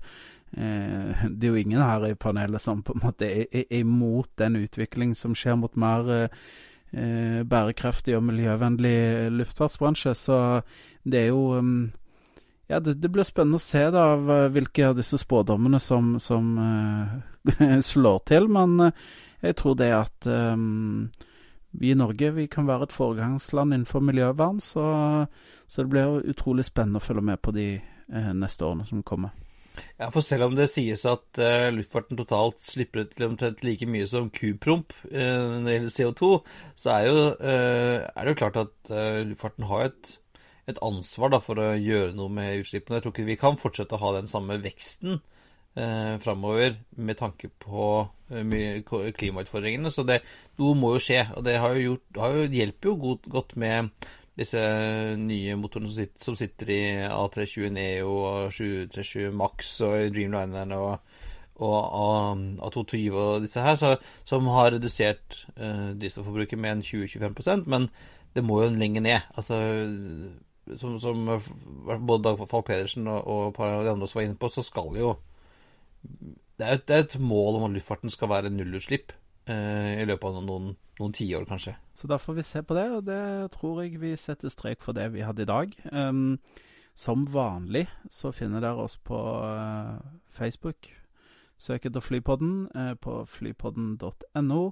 [0.56, 4.60] Eh, det er jo ingen her i panelet som på en måte er, imot den
[4.62, 8.96] utvikling som skjer mot mer eh, bærekraftig og miljøvennlig
[9.40, 10.14] luftfartsbransje.
[10.14, 10.38] Så
[11.04, 11.92] det er jo um,
[12.68, 16.16] Ja, det, det, blir spennende å se da av eh, hvilke av disse spådommene som,
[16.22, 16.56] som
[17.92, 18.48] slår til.
[18.48, 18.90] Men
[19.44, 21.10] jeg tror det at um,
[21.76, 24.60] vi i Norge vi kan være et foregangsland innenfor miljøvern.
[24.60, 24.84] Så,
[25.66, 29.34] så det blir utrolig spennende å følge med på de eh, neste årene som kommer.
[29.98, 34.06] Ja, for selv om det sies at uh, luftfarten totalt slipper ut omtrent like mye
[34.10, 36.32] som kupromp uh, når det gjelder CO2,
[36.78, 38.94] så er, jo, uh, er det jo klart at
[39.28, 40.10] luftfarten har et,
[40.70, 42.98] et ansvar da, for å gjøre noe med utslippene.
[42.98, 45.18] Jeg tror ikke vi kan fortsette å ha den samme veksten
[45.78, 47.94] uh, framover med tanke på
[48.30, 49.92] klimautfordringene.
[49.92, 50.22] Så det,
[50.60, 51.24] noe må jo skje.
[51.36, 53.90] Og det har jo gjort, har jo, hjelper jo godt, godt med
[54.38, 54.60] disse
[55.20, 61.14] nye motorene som sitter, som sitter i A320 Neo og 737 Max og Dreamliner og,
[61.62, 63.94] og A220 og disse her, så,
[64.26, 67.88] som har redusert uh, drivstofforbruket med en 20-25% men
[68.34, 69.26] det må jo lenger ned.
[69.38, 69.60] Altså,
[70.80, 74.40] som, som både Dag Falk Pedersen og, og par av de andre også var inne
[74.40, 75.12] på, så skal jo
[76.58, 79.14] det er, et, det er et mål om at luftfarten skal være nullutslipp
[79.50, 81.74] uh, i løpet av noen noen tiår, kanskje.
[81.94, 84.96] Så da får vi se på det, og det tror jeg vi setter strek for
[84.96, 85.74] det vi hadde i dag.
[85.92, 86.38] Um,
[86.94, 89.98] som vanlig så finner dere oss på uh,
[90.30, 90.90] Facebook.
[91.58, 94.62] Søk etter Flypodden uh, på flypodden.no,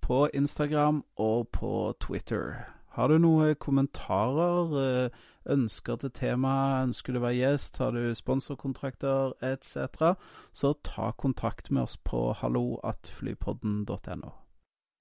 [0.00, 2.54] på Instagram og på Twitter.
[2.94, 5.10] Har du noen kommentarer, uh,
[5.50, 10.14] ønsker til tema, ønsker du å være gjest, har du sponsorkontrakter etc.,
[10.52, 14.41] så ta kontakt med oss på hallo at flypodden.no.